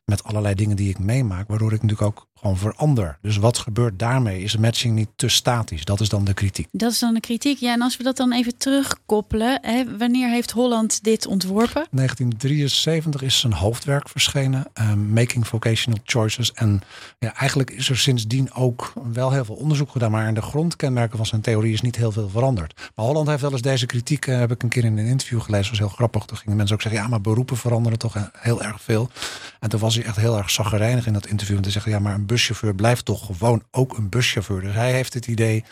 met 0.04 0.24
allerlei 0.24 0.54
dingen 0.54 0.76
die 0.76 0.88
ik 0.88 0.98
meemaak, 0.98 1.48
waardoor 1.48 1.72
ik 1.72 1.82
natuurlijk 1.82 2.08
ook 2.08 2.27
gewoon 2.40 2.56
verander. 2.56 3.18
Dus 3.22 3.36
wat 3.36 3.58
gebeurt 3.58 3.98
daarmee? 3.98 4.42
Is 4.42 4.52
de 4.52 4.60
matching 4.60 4.94
niet 4.94 5.08
te 5.16 5.28
statisch? 5.28 5.84
Dat 5.84 6.00
is 6.00 6.08
dan 6.08 6.24
de 6.24 6.34
kritiek. 6.34 6.68
Dat 6.72 6.92
is 6.92 6.98
dan 6.98 7.14
de 7.14 7.20
kritiek. 7.20 7.58
Ja, 7.58 7.72
en 7.72 7.82
als 7.82 7.96
we 7.96 8.02
dat 8.02 8.16
dan 8.16 8.32
even 8.32 8.56
terugkoppelen, 8.56 9.58
hè, 9.62 9.96
wanneer 9.98 10.28
heeft 10.28 10.50
Holland 10.50 11.04
dit 11.04 11.26
ontworpen? 11.26 11.86
1973 11.90 13.22
is 13.22 13.40
zijn 13.40 13.52
hoofdwerk 13.52 14.08
verschenen, 14.08 14.66
um, 14.80 15.12
Making 15.12 15.46
Vocational 15.46 16.00
Choices. 16.04 16.52
En 16.52 16.80
ja, 17.18 17.34
eigenlijk 17.34 17.70
is 17.70 17.88
er 17.88 17.98
sindsdien 17.98 18.52
ook 18.52 18.92
wel 19.12 19.32
heel 19.32 19.44
veel 19.44 19.54
onderzoek 19.54 19.90
gedaan, 19.90 20.10
maar 20.10 20.28
in 20.28 20.34
de 20.34 20.42
grondkenmerken 20.42 21.16
van 21.16 21.26
zijn 21.26 21.40
theorie 21.40 21.72
is 21.72 21.80
niet 21.80 21.96
heel 21.96 22.12
veel 22.12 22.28
veranderd. 22.28 22.90
Maar 22.94 23.06
Holland 23.06 23.28
heeft 23.28 23.42
wel 23.42 23.52
eens 23.52 23.62
deze 23.62 23.86
kritiek, 23.86 24.26
uh, 24.26 24.38
heb 24.38 24.50
ik 24.50 24.62
een 24.62 24.68
keer 24.68 24.84
in 24.84 24.98
een 24.98 25.06
interview 25.06 25.40
gelezen, 25.40 25.70
was 25.70 25.78
heel 25.78 25.88
grappig. 25.88 26.24
Toen 26.24 26.36
gingen 26.36 26.56
mensen 26.56 26.74
ook 26.74 26.82
zeggen, 26.82 27.00
ja, 27.00 27.08
maar 27.08 27.20
beroepen 27.20 27.56
veranderen 27.56 27.98
toch 27.98 28.30
heel 28.32 28.62
erg 28.62 28.82
veel. 28.82 29.10
En 29.60 29.68
toen 29.68 29.80
was 29.80 29.94
hij 29.94 30.04
echt 30.04 30.16
heel 30.16 30.36
erg 30.36 30.50
zaggerijnig 30.50 31.06
in 31.06 31.12
dat 31.12 31.26
interview 31.26 31.56
om 31.56 31.62
te 31.62 31.70
zeggen, 31.70 31.92
ja, 31.92 31.98
maar 31.98 32.14
een 32.14 32.26
buschauffeur 32.28 32.74
blijft 32.74 33.04
toch 33.04 33.26
gewoon 33.26 33.62
ook 33.70 33.96
een 33.96 34.08
buschauffeur. 34.08 34.60
Dus 34.60 34.74
hij 34.74 34.92
heeft 34.92 35.14
het 35.14 35.26
idee, 35.26 35.64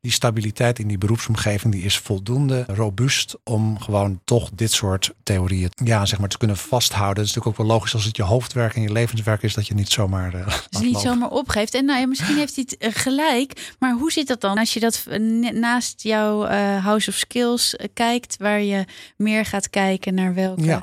die 0.00 0.12
stabiliteit 0.12 0.78
in 0.78 0.88
die 0.88 0.98
beroepsomgeving, 0.98 1.72
die 1.72 1.82
is 1.82 1.98
voldoende 1.98 2.64
robuust 2.66 3.36
om 3.44 3.80
gewoon 3.80 4.20
toch 4.24 4.50
dit 4.54 4.72
soort 4.72 5.14
theorieën 5.22 5.70
ja, 5.84 6.06
zeg 6.06 6.18
maar, 6.18 6.28
te 6.28 6.38
kunnen 6.38 6.56
vasthouden. 6.56 7.16
Het 7.22 7.28
is 7.28 7.34
natuurlijk 7.34 7.60
ook 7.60 7.66
wel 7.66 7.76
logisch 7.76 7.94
als 7.94 8.04
het 8.04 8.16
je 8.16 8.22
hoofdwerk 8.22 8.74
en 8.74 8.82
je 8.82 8.92
levenswerk 8.92 9.42
is, 9.42 9.54
dat 9.54 9.66
je 9.66 9.74
niet 9.74 9.90
zomaar. 9.90 10.16
Uh, 10.38 10.46
dus 10.70 10.80
niet 10.80 10.98
zomaar 10.98 11.30
opgeeft. 11.30 11.74
En 11.74 11.84
nou 11.84 12.00
ja, 12.00 12.06
misschien 12.06 12.36
heeft 12.36 12.54
hij 12.54 12.64
het 12.68 12.78
eh, 12.78 13.02
gelijk. 13.02 13.74
Maar 13.78 13.92
hoe 13.92 14.12
zit 14.12 14.26
dat 14.26 14.40
dan 14.40 14.58
als 14.58 14.74
je 14.74 14.80
dat 14.80 15.04
naast 15.52 16.02
jouw 16.02 16.50
uh, 16.50 16.84
House 16.84 17.10
of 17.10 17.16
Skills 17.16 17.76
kijkt, 17.94 18.36
waar 18.38 18.62
je 18.62 18.84
meer 19.16 19.44
gaat 19.44 19.70
kijken 19.70 20.14
naar 20.14 20.34
welke 20.34 20.82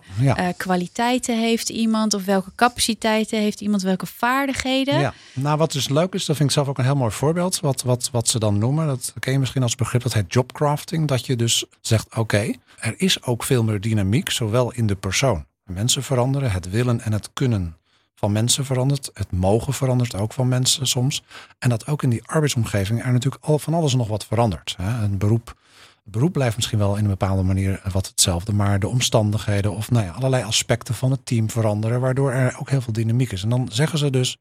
kwaliteiten 0.58 1.39
heeft 1.39 1.70
iemand 1.70 2.13
of 2.13 2.25
welke 2.25 2.51
capaciteiten 2.55 3.39
heeft 3.39 3.62
iemand, 3.62 3.82
welke 3.82 4.05
vaardigheden? 4.05 5.00
Ja. 5.00 5.13
Nou, 5.34 5.57
wat 5.57 5.72
dus 5.72 5.89
leuk 5.89 6.13
is, 6.13 6.25
dat 6.25 6.36
vind 6.36 6.50
ik 6.50 6.55
zelf 6.55 6.67
ook 6.67 6.77
een 6.77 6.84
heel 6.84 6.95
mooi 6.95 7.12
voorbeeld. 7.12 7.60
Wat, 7.60 7.81
wat, 7.81 8.10
wat 8.12 8.27
ze 8.27 8.39
dan 8.39 8.57
noemen, 8.57 8.88
dat 8.88 9.13
ken 9.19 9.34
je 9.34 9.39
misschien 9.39 9.63
als 9.63 9.75
begrip, 9.75 10.01
dat 10.01 10.13
heet 10.13 10.34
jobcrafting. 10.34 11.08
Dat 11.08 11.25
je 11.25 11.36
dus 11.36 11.65
zegt, 11.82 12.15
oké, 12.15 12.54
er 12.80 12.93
is 12.97 13.23
ook 13.23 13.43
veel 13.43 13.63
meer 13.63 13.82
dynamiek, 13.82 14.30
zowel 14.30 14.71
in 14.71 14.88
de 14.88 14.95
persoon. 14.95 15.45
Mensen 15.63 16.04
veranderen, 16.04 16.51
het 16.51 16.69
willen 16.69 17.01
en 17.01 17.12
het 17.13 17.30
kunnen 17.34 17.78
van 18.15 18.32
mensen 18.32 18.65
verandert. 18.65 19.10
Het 19.13 19.32
mogen 19.32 19.73
verandert 19.73 20.15
ook 20.15 20.34
van 20.34 20.47
mensen 20.47 20.88
soms. 20.88 21.23
En 21.60 21.69
dat 21.69 21.88
ook 21.88 22.04
in 22.04 22.10
die 22.10 22.23
arbeidsomgeving 22.25 23.06
er 23.06 23.12
natuurlijk 23.12 23.43
al 23.43 23.60
van 23.60 23.73
alles 23.73 23.93
nog 23.93 24.08
wat 24.08 24.25
verandert. 24.25 24.75
Een 24.80 25.17
beroep, 25.17 25.56
beroep 26.04 26.34
blijft 26.34 26.56
misschien 26.56 26.80
wel 26.80 26.95
in 26.95 27.04
een 27.04 27.10
bepaalde 27.10 27.43
manier 27.43 27.82
wat 27.91 28.08
hetzelfde, 28.08 28.54
maar 28.54 28.80
de 28.80 28.88
omstandigheden 28.88 29.71
of 29.71 29.91
nou 29.91 30.06
ja, 30.06 30.12
allerlei 30.12 30.43
aspecten 30.43 30.95
van 30.95 31.12
het 31.12 31.25
team 31.25 31.49
veranderen, 31.49 31.99
waardoor 31.99 32.32
er 32.32 32.58
ook 32.60 32.69
heel 32.69 32.82
veel 32.82 32.93
dynamiek 32.93 33.32
is. 33.32 33.43
En 33.43 33.49
dan 33.49 33.69
zeggen 33.71 33.99
ze 33.99 34.10
dus, 34.10 34.38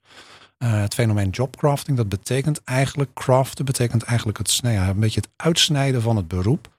uh, 0.59 0.81
het 0.81 0.95
fenomeen 0.95 1.31
jobcrafting, 1.31 1.97
dat 1.97 2.09
betekent 2.09 2.65
eigenlijk, 2.65 3.11
craften 3.15 3.65
betekent 3.65 4.03
eigenlijk 4.03 4.39
het, 4.39 4.59
nou 4.63 4.75
ja, 4.75 4.89
een 4.89 5.01
beetje 5.01 5.21
het 5.21 5.31
uitsnijden 5.37 6.03
van 6.03 6.17
het 6.17 6.29
beroep 6.29 6.73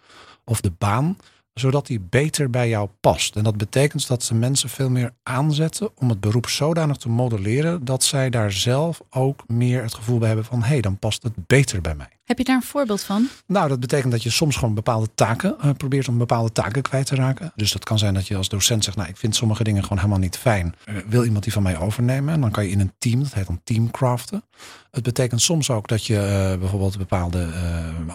of 0.44 0.62
de 0.62 0.72
baan, 0.78 1.18
zodat 1.54 1.88
die 1.88 2.00
beter 2.00 2.50
bij 2.50 2.70
jou 2.70 2.90
past. 3.00 3.36
En 3.36 3.44
dat 3.44 3.58
betekent 3.58 4.08
dat 4.08 4.24
ze 4.24 4.34
mensen 4.34 4.70
veel 4.70 4.90
meer 4.90 5.14
aanzetten 5.24 5.90
om 5.96 6.10
het 6.10 6.20
beroep 6.20 6.50
zodanig 6.50 6.98
te 6.98 7.10
modelleren 7.10 7.86
dat 7.86 8.04
zij 8.04 8.30
daar 8.30 8.52
zelf 8.52 9.02
ook 9.10 9.44
meer 9.48 9.82
het 9.82 9.94
gevoel 9.94 10.18
bij 10.18 10.28
hebben 10.28 10.46
van 10.46 10.62
hé, 10.62 10.68
hey, 10.68 10.82
dan 10.82 10.98
past 10.98 11.24
het 11.24 11.48
beter 11.48 11.82
bij 11.82 11.96
mij. 11.96 12.15
Heb 12.26 12.38
je 12.38 12.44
daar 12.44 12.56
een 12.56 12.62
voorbeeld 12.62 13.04
van? 13.04 13.28
Nou, 13.48 13.70
dat 13.70 13.80
betekent 13.80 14.12
dat 14.12 14.24
je 14.24 14.30
soms 14.30 14.56
gewoon 14.56 14.74
bepaalde 14.74 15.08
taken 15.16 15.56
uh, 15.64 15.72
probeert 15.78 16.08
om 16.08 16.18
bepaalde 16.18 16.52
taken 16.52 16.82
kwijt 16.82 17.06
te 17.06 17.16
raken. 17.16 17.52
Dus 17.56 17.72
dat 17.72 17.84
kan 17.84 17.98
zijn 17.98 18.14
dat 18.14 18.28
je 18.28 18.36
als 18.36 18.50
docent 18.50 18.84
zegt, 18.84 18.98
nou, 18.98 19.10
ik 19.10 19.18
vind 19.18 19.36
sommige 19.36 19.64
dingen 19.64 19.84
gewoon 19.84 19.98
helemaal 19.98 20.20
niet 20.20 20.38
fijn. 20.38 20.76
Uh, 20.90 20.96
wil 21.08 21.24
iemand 21.24 21.44
die 21.44 21.54
van 21.54 21.64
mij 21.64 21.78
overnemen? 21.78 22.34
En 22.34 22.42
dan 22.42 22.52
kan 22.52 22.64
je 22.64 22.70
in 22.70 22.80
een 22.80 22.94
team, 22.98 23.24
dat 23.24 23.34
heet 23.34 23.48
dan 23.48 23.62
teamcraften. 23.64 24.44
Het 24.92 25.04
betekent 25.04 25.42
soms 25.42 25.70
ook 25.70 25.88
dat 25.88 26.06
je 26.06 26.14
uh, 26.14 26.60
bijvoorbeeld 26.60 26.94
een 26.94 27.00
bepaalde 27.00 27.54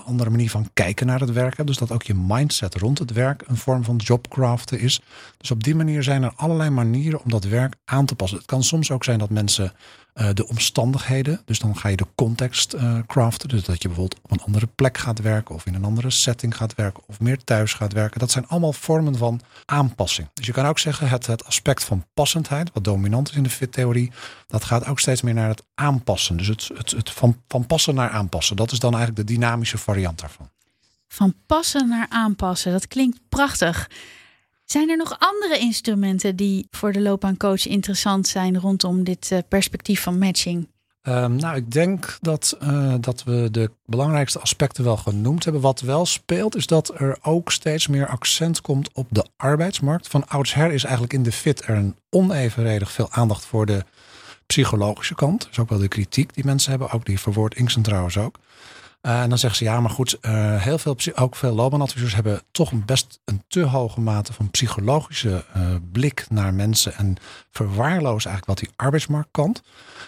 andere 0.05 0.31
manier 0.31 0.51
van 0.51 0.71
kijken 0.73 1.07
naar 1.07 1.21
het 1.21 1.33
werk 1.33 1.57
hebt. 1.57 1.69
Dus 1.69 1.79
dat 1.79 1.93
ook 1.93 2.03
je 2.03 2.15
mindset 2.15 2.75
rond 2.75 2.99
het 2.99 3.13
werk 3.13 3.45
een 3.47 3.57
vorm 3.57 3.85
van 3.85 3.97
jobcraften 3.97 4.81
is. 4.81 5.01
Dus 5.37 5.51
op 5.51 5.65
die 5.65 5.75
manier 5.75 6.03
zijn 6.03 6.23
er 6.23 6.33
allerlei 6.37 6.71
manieren 6.71 7.23
om 7.23 7.31
dat 7.31 7.45
werk 7.45 7.75
aan 7.85 8.07
te 8.07 8.15
passen. 8.15 8.39
Het 8.39 8.47
kan 8.47 8.63
soms 8.63 8.91
ook 8.91 9.05
zijn 9.05 9.19
dat 9.19 9.31
mensen 9.31 9.73
uh, 10.15 10.29
de 10.35 10.49
omstandigheden. 10.49 11.41
Dus 11.45 11.59
dan 11.59 11.77
ga 11.77 11.89
je 11.89 11.97
de 11.97 12.07
context 12.15 12.75
uh, 12.75 12.99
craften. 13.07 13.49
Dus 13.49 13.65
dat 13.65 13.83
je 13.83 13.89
bijvoorbeeld 13.89 14.21
op 14.23 14.31
een 14.31 14.43
andere 14.43 14.67
plek 14.67 14.99
gaat 14.99 15.19
werken 15.19 15.55
of 15.55 15.67
in 15.67 15.75
een 15.75 15.85
andere 15.85 16.11
setting 16.11 16.57
gaat 16.57 16.75
werken 16.75 17.03
of 17.07 17.21
meer 17.21 17.45
thuis 17.45 17.75
gaat 17.75 17.93
werken. 17.93 18.21
Dat 18.21 18.31
zijn 18.31 18.47
allemaal 18.49 18.73
vormen 18.73 19.17
van 19.17 19.41
aanpassing. 19.65 20.29
Dus 20.35 20.47
je 20.47 20.53
kan 20.53 20.67
ook 20.67 20.79
zeggen 20.79 21.09
het, 21.09 21.27
het 21.27 21.45
aspect 21.45 21.85
van 21.85 22.07
passendheid, 22.15 22.71
wat 22.73 22.85
dominant 22.85 23.29
is 23.31 23.37
in 23.37 23.43
de 23.43 23.51
fit-theorie, 23.51 24.13
dat 24.47 24.65
gaat 24.65 24.87
ook 24.87 25.01
steeds 25.01 25.23
meer 25.23 25.35
naar 25.35 25.49
het 25.49 25.63
aanpassen. 25.75 26.37
Dus 26.37 26.47
het, 26.47 26.71
het, 26.75 26.91
het 26.91 27.11
van, 27.11 27.43
van 27.49 27.67
passen 27.67 27.95
naar 27.95 28.11
aanpassen. 28.11 28.57
Dat 28.57 28.73
is 28.73 28.79
dan 28.79 28.95
eigenlijk 28.95 29.27
de 29.27 29.35
dynamische 29.35 29.79
variant 29.79 30.21
daarvan. 30.21 30.51
Van 31.09 31.35
passen 31.47 31.89
naar 31.89 32.07
aanpassen, 32.09 32.73
dat 32.73 32.89
klinkt 32.89 33.19
prachtig. 33.29 33.89
Zijn 34.71 34.91
er 34.91 34.97
nog 34.97 35.17
andere 35.19 35.59
instrumenten 35.59 36.37
die 36.37 36.67
voor 36.71 36.93
de 36.93 37.01
loopbaancoach 37.01 37.67
interessant 37.67 38.29
zijn 38.29 38.59
rondom 38.59 39.05
dit 39.05 39.31
eh, 39.31 39.39
perspectief 39.49 40.03
van 40.03 40.19
matching? 40.19 40.69
Um, 41.03 41.37
nou, 41.37 41.57
ik 41.57 41.71
denk 41.71 42.19
dat, 42.21 42.57
uh, 42.63 42.95
dat 43.01 43.25
we 43.25 43.49
de 43.51 43.71
belangrijkste 43.87 44.39
aspecten 44.39 44.85
wel 44.85 44.97
genoemd 44.97 45.45
hebben. 45.45 45.63
Wat 45.63 45.81
wel 45.81 46.07
speelt, 46.07 46.57
is 46.57 46.67
dat 46.67 47.01
er 47.01 47.19
ook 47.23 47.53
steeds 47.53 47.87
meer 47.87 48.09
accent 48.09 48.61
komt 48.61 48.91
op 48.93 49.07
de 49.11 49.27
arbeidsmarkt. 49.37 50.09
Van 50.09 50.29
oudsher 50.29 50.73
is 50.73 50.85
eigenlijk 50.85 51.13
in 51.13 51.23
de 51.23 51.33
fit 51.33 51.69
er 51.69 51.77
een 51.77 51.97
onevenredig 52.11 52.93
veel 52.93 53.11
aandacht 53.11 53.45
voor 53.45 53.67
de 53.67 53.85
psychologische 54.47 55.15
kant. 55.15 55.41
Dat 55.41 55.51
is 55.51 55.59
ook 55.59 55.69
wel 55.69 55.79
de 55.79 55.89
kritiek 55.89 56.35
die 56.35 56.45
mensen 56.45 56.71
hebben, 56.71 56.91
ook 56.91 57.05
die 57.05 57.21
verwoord 57.21 57.55
Inksen 57.55 57.83
trouwens 57.83 58.17
ook. 58.17 58.39
En 59.01 59.29
dan 59.29 59.39
zeggen 59.39 59.59
ze 59.59 59.65
ja, 59.65 59.81
maar 59.81 59.91
goed, 59.91 60.19
heel 60.59 60.79
veel, 60.79 60.97
ook 61.15 61.37
veel 61.37 61.55
loopbaanadviseurs 61.55 62.15
hebben 62.15 62.43
toch 62.51 62.73
een 62.73 62.85
best 62.85 63.21
een 63.25 63.45
te 63.49 63.63
hoge 63.63 64.01
mate 64.01 64.33
van 64.33 64.51
psychologische 64.51 65.45
blik 65.93 66.27
naar 66.29 66.55
mensen 66.55 66.95
en 66.95 67.17
verwaarlozen 67.51 68.31
eigenlijk 68.31 68.47
wat 68.47 68.59
die 68.59 68.71
arbeidsmarkt 68.77 69.29
kan. 69.31 69.57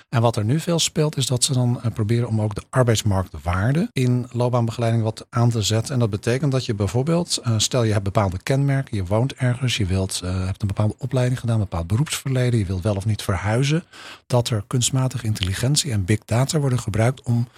En 0.08 0.20
wat 0.20 0.36
er 0.36 0.44
nu 0.44 0.60
veel 0.60 0.78
speelt, 0.78 1.16
is 1.16 1.26
dat 1.26 1.44
ze 1.44 1.52
dan 1.52 1.80
proberen 1.94 2.28
om 2.28 2.40
ook 2.40 2.54
de 2.54 2.62
arbeidsmarktwaarde 2.70 3.88
in 3.92 4.26
loopbaanbegeleiding 4.30 5.02
wat 5.02 5.26
aan 5.30 5.50
te 5.50 5.62
zetten. 5.62 5.94
En 5.94 6.00
dat 6.00 6.10
betekent 6.10 6.52
dat 6.52 6.66
je 6.66 6.74
bijvoorbeeld, 6.74 7.42
stel 7.56 7.82
je 7.82 7.92
hebt 7.92 8.04
bepaalde 8.04 8.42
kenmerken, 8.42 8.96
je 8.96 9.04
woont 9.04 9.34
ergens, 9.34 9.76
je 9.76 9.86
wilt, 9.86 10.20
hebt 10.24 10.62
een 10.62 10.68
bepaalde 10.68 10.94
opleiding 10.98 11.40
gedaan, 11.40 11.54
een 11.54 11.62
bepaald 11.62 11.86
beroepsverleden, 11.86 12.58
je 12.58 12.66
wilt 12.66 12.82
wel 12.82 12.96
of 12.96 13.04
niet 13.04 13.22
verhuizen, 13.22 13.84
dat 14.26 14.48
er 14.48 14.64
kunstmatige 14.66 15.26
intelligentie 15.26 15.92
en 15.92 16.04
big 16.04 16.18
data 16.24 16.58
worden 16.58 16.78
gebruikt 16.78 17.22
om 17.22 17.48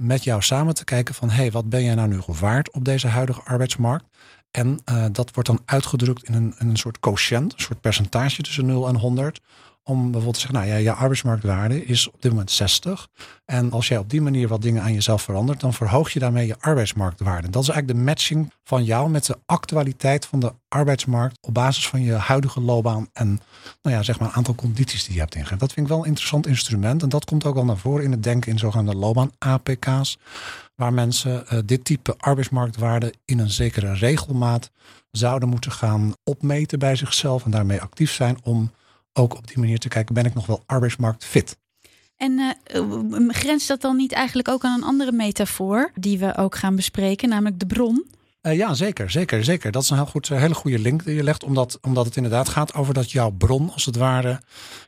met 0.00 0.24
jou 0.24 0.42
samen 0.42 0.74
te 0.74 0.84
kijken 0.84 1.14
van 1.14 1.30
hé, 1.30 1.36
hey, 1.36 1.50
wat 1.50 1.68
ben 1.68 1.84
jij 1.84 1.94
nou 1.94 2.08
nu 2.08 2.20
gewaard 2.20 2.72
op 2.72 2.84
deze 2.84 3.06
huidige 3.06 3.40
arbeidsmarkt? 3.44 4.04
En 4.50 4.80
uh, 4.90 5.04
dat 5.12 5.34
wordt 5.34 5.48
dan 5.48 5.62
uitgedrukt 5.64 6.24
in 6.24 6.34
een, 6.34 6.54
in 6.58 6.68
een 6.68 6.76
soort 6.76 7.00
quotient, 7.00 7.52
een 7.52 7.60
soort 7.60 7.80
percentage 7.80 8.42
tussen 8.42 8.66
0 8.66 8.88
en 8.88 8.96
100 8.96 9.40
om 9.88 10.02
bijvoorbeeld 10.02 10.34
te 10.34 10.40
zeggen, 10.40 10.58
nou 10.58 10.70
ja, 10.70 10.76
je 10.76 10.92
arbeidsmarktwaarde 10.92 11.84
is 11.84 12.08
op 12.08 12.22
dit 12.22 12.30
moment 12.30 12.50
60. 12.50 13.08
En 13.44 13.70
als 13.72 13.88
jij 13.88 13.98
op 13.98 14.10
die 14.10 14.20
manier 14.20 14.48
wat 14.48 14.62
dingen 14.62 14.82
aan 14.82 14.92
jezelf 14.92 15.22
verandert, 15.22 15.60
dan 15.60 15.74
verhoog 15.74 16.10
je 16.10 16.18
daarmee 16.18 16.46
je 16.46 16.56
arbeidsmarktwaarde. 16.60 17.50
Dat 17.50 17.62
is 17.62 17.68
eigenlijk 17.68 17.98
de 17.98 18.04
matching 18.04 18.52
van 18.64 18.84
jou 18.84 19.10
met 19.10 19.26
de 19.26 19.38
actualiteit 19.46 20.26
van 20.26 20.40
de 20.40 20.52
arbeidsmarkt 20.68 21.38
op 21.40 21.54
basis 21.54 21.88
van 21.88 22.02
je 22.02 22.12
huidige 22.12 22.60
loopbaan 22.60 23.08
en 23.12 23.40
nou 23.82 23.96
ja, 23.96 24.02
zeg 24.02 24.18
maar 24.18 24.28
een 24.28 24.34
aantal 24.34 24.54
condities 24.54 25.04
die 25.04 25.14
je 25.14 25.20
hebt 25.20 25.34
ingegeven. 25.34 25.58
Dat 25.58 25.72
vind 25.72 25.86
ik 25.86 25.92
wel 25.92 26.02
een 26.02 26.08
interessant 26.08 26.46
instrument 26.46 27.02
en 27.02 27.08
dat 27.08 27.24
komt 27.24 27.44
ook 27.44 27.54
wel 27.54 27.64
naar 27.64 27.76
voren 27.76 28.04
in 28.04 28.10
het 28.10 28.22
denken 28.22 28.52
in 28.52 28.58
zogenaamde 28.58 28.94
loopbaan-APK's, 28.94 30.18
waar 30.74 30.92
mensen 30.92 31.44
uh, 31.52 31.58
dit 31.64 31.84
type 31.84 32.14
arbeidsmarktwaarde 32.18 33.14
in 33.24 33.38
een 33.38 33.50
zekere 33.50 33.94
regelmaat 33.94 34.70
zouden 35.10 35.48
moeten 35.48 35.72
gaan 35.72 36.12
opmeten 36.24 36.78
bij 36.78 36.96
zichzelf 36.96 37.44
en 37.44 37.50
daarmee 37.50 37.80
actief 37.80 38.12
zijn 38.12 38.38
om 38.42 38.70
ook 39.18 39.36
op 39.36 39.46
die 39.46 39.58
manier 39.58 39.78
te 39.78 39.88
kijken, 39.88 40.14
ben 40.14 40.24
ik 40.24 40.34
nog 40.34 40.46
wel 40.46 40.62
arbeidsmarktfit? 40.66 41.58
En 42.16 42.54
uh, 42.72 43.28
grenst 43.28 43.68
dat 43.68 43.80
dan 43.80 43.96
niet 43.96 44.12
eigenlijk 44.12 44.48
ook 44.48 44.64
aan 44.64 44.76
een 44.76 44.88
andere 44.88 45.12
metafoor 45.12 45.90
die 45.94 46.18
we 46.18 46.36
ook 46.36 46.56
gaan 46.56 46.76
bespreken, 46.76 47.28
namelijk 47.28 47.58
de 47.58 47.66
bron? 47.66 48.06
Uh, 48.42 48.56
ja, 48.56 48.74
zeker, 48.74 49.10
zeker, 49.10 49.44
zeker. 49.44 49.72
Dat 49.72 49.82
is 49.82 49.90
een 49.90 49.96
heel 49.96 50.06
goed, 50.06 50.28
hele 50.28 50.54
goede 50.54 50.78
link 50.78 51.04
die 51.04 51.14
je 51.14 51.22
legt, 51.22 51.44
omdat, 51.44 51.78
omdat 51.82 52.04
het 52.04 52.16
inderdaad 52.16 52.48
gaat 52.48 52.74
over 52.74 52.94
dat 52.94 53.10
jouw 53.10 53.30
bron, 53.30 53.72
als 53.72 53.84
het 53.84 53.96
ware, 53.96 54.40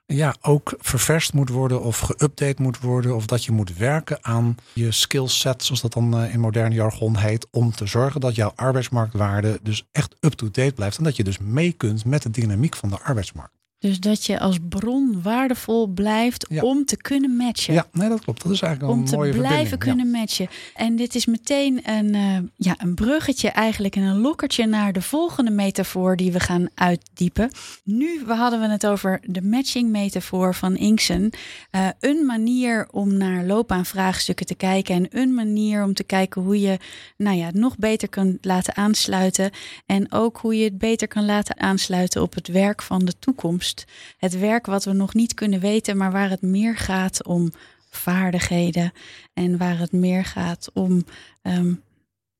ja, 0.06 0.34
ook 0.40 0.74
ververst 0.78 1.32
moet 1.32 1.48
worden 1.48 1.82
of 1.82 2.00
geüpdate 2.00 2.62
moet 2.62 2.80
worden, 2.80 3.16
of 3.16 3.26
dat 3.26 3.44
je 3.44 3.52
moet 3.52 3.76
werken 3.76 4.18
aan 4.24 4.54
je 4.72 4.92
skillset, 4.92 5.64
zoals 5.64 5.80
dat 5.80 5.92
dan 5.92 6.24
in 6.24 6.40
modern 6.40 6.72
jargon 6.72 7.16
heet, 7.16 7.46
om 7.50 7.72
te 7.72 7.86
zorgen 7.86 8.20
dat 8.20 8.34
jouw 8.34 8.52
arbeidsmarktwaarde 8.54 9.58
dus 9.62 9.88
echt 9.92 10.16
up-to-date 10.20 10.74
blijft 10.74 10.98
en 10.98 11.04
dat 11.04 11.16
je 11.16 11.24
dus 11.24 11.38
mee 11.38 11.72
kunt 11.72 12.04
met 12.04 12.22
de 12.22 12.30
dynamiek 12.30 12.76
van 12.76 12.88
de 12.88 12.98
arbeidsmarkt. 13.00 13.59
Dus 13.80 14.00
dat 14.00 14.24
je 14.24 14.38
als 14.38 14.58
bron 14.68 15.22
waardevol 15.22 15.86
blijft 15.86 16.60
om 16.62 16.84
te 16.84 16.96
kunnen 16.96 17.36
matchen. 17.36 17.74
Ja, 17.74 17.86
nee, 17.92 18.08
dat 18.08 18.20
klopt. 18.20 18.42
Dat 18.42 18.52
is 18.52 18.60
eigenlijk 18.60 18.92
om 18.92 18.98
een 18.98 19.10
mooie 19.10 19.30
Om 19.30 19.34
te 19.34 19.46
blijven 19.46 19.78
kunnen 19.78 20.10
matchen. 20.10 20.48
En 20.74 20.96
dit 20.96 21.14
is 21.14 21.26
meteen 21.26 21.90
een, 21.90 22.14
uh, 22.14 22.38
ja, 22.56 22.74
een 22.78 22.94
bruggetje 22.94 23.48
eigenlijk 23.48 23.96
en 23.96 24.02
een 24.02 24.18
lokkertje 24.18 24.66
naar 24.66 24.92
de 24.92 25.02
volgende 25.02 25.50
metafoor 25.50 26.16
die 26.16 26.32
we 26.32 26.40
gaan 26.40 26.68
uitdiepen. 26.74 27.50
Nu 27.84 28.22
we 28.26 28.34
hadden 28.34 28.60
we 28.60 28.68
het 28.68 28.86
over 28.86 29.20
de 29.22 29.42
matching 29.42 29.90
metafoor 29.90 30.54
van 30.54 30.76
Inksen. 30.76 31.30
Uh, 31.72 31.88
een 32.00 32.26
manier 32.26 32.88
om 32.90 33.16
naar 33.16 33.44
loopbaanvraagstukken 33.44 34.46
te 34.46 34.54
kijken 34.54 34.94
en 34.94 35.20
een 35.20 35.34
manier 35.34 35.84
om 35.84 35.94
te 35.94 36.04
kijken 36.04 36.42
hoe 36.42 36.60
je 36.60 36.78
nou 37.16 37.36
ja, 37.36 37.50
nog 37.52 37.76
beter 37.76 38.08
kan 38.08 38.38
laten 38.40 38.76
aansluiten. 38.76 39.50
En 39.86 40.12
ook 40.12 40.38
hoe 40.38 40.56
je 40.56 40.64
het 40.64 40.78
beter 40.78 41.08
kan 41.08 41.24
laten 41.24 41.60
aansluiten 41.60 42.22
op 42.22 42.34
het 42.34 42.48
werk 42.48 42.82
van 42.82 43.04
de 43.04 43.18
toekomst. 43.18 43.68
Het 44.16 44.38
werk 44.38 44.66
wat 44.66 44.84
we 44.84 44.92
nog 44.92 45.14
niet 45.14 45.34
kunnen 45.34 45.60
weten, 45.60 45.96
maar 45.96 46.12
waar 46.12 46.30
het 46.30 46.42
meer 46.42 46.76
gaat 46.76 47.24
om 47.24 47.52
vaardigheden 47.90 48.92
en 49.32 49.58
waar 49.58 49.78
het 49.78 49.92
meer 49.92 50.24
gaat 50.24 50.70
om 50.72 51.04
ehm, 51.42 51.74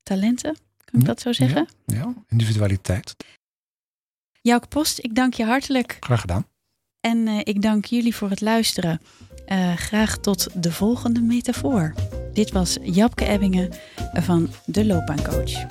talenten. 0.03 0.57
Kan 0.85 1.01
ik 1.01 1.07
dat 1.07 1.21
zo 1.21 1.33
zeggen? 1.33 1.69
Ja, 1.87 2.15
individualiteit. 2.29 3.17
Jouw 4.41 4.61
Post, 4.69 4.99
ik 4.99 5.15
dank 5.15 5.35
je 5.35 5.45
hartelijk. 5.45 5.97
Graag 6.01 6.21
gedaan. 6.21 6.47
En 7.01 7.19
uh, 7.19 7.39
ik 7.43 7.63
dank 7.63 7.85
jullie 7.85 8.15
voor 8.15 8.31
het 8.31 8.41
luisteren. 8.41 9.01
Uh, 9.49 9.77
graag 9.77 10.19
tot 10.19 10.63
de 10.63 10.73
volgende 10.73 11.21
metafoor. 11.21 11.95
Dit 12.33 12.51
was 12.51 12.79
Japke 12.83 13.25
Ebbingen 13.25 13.73
van 14.13 14.49
de 14.65 14.87
Loopbaancoach. 14.87 15.67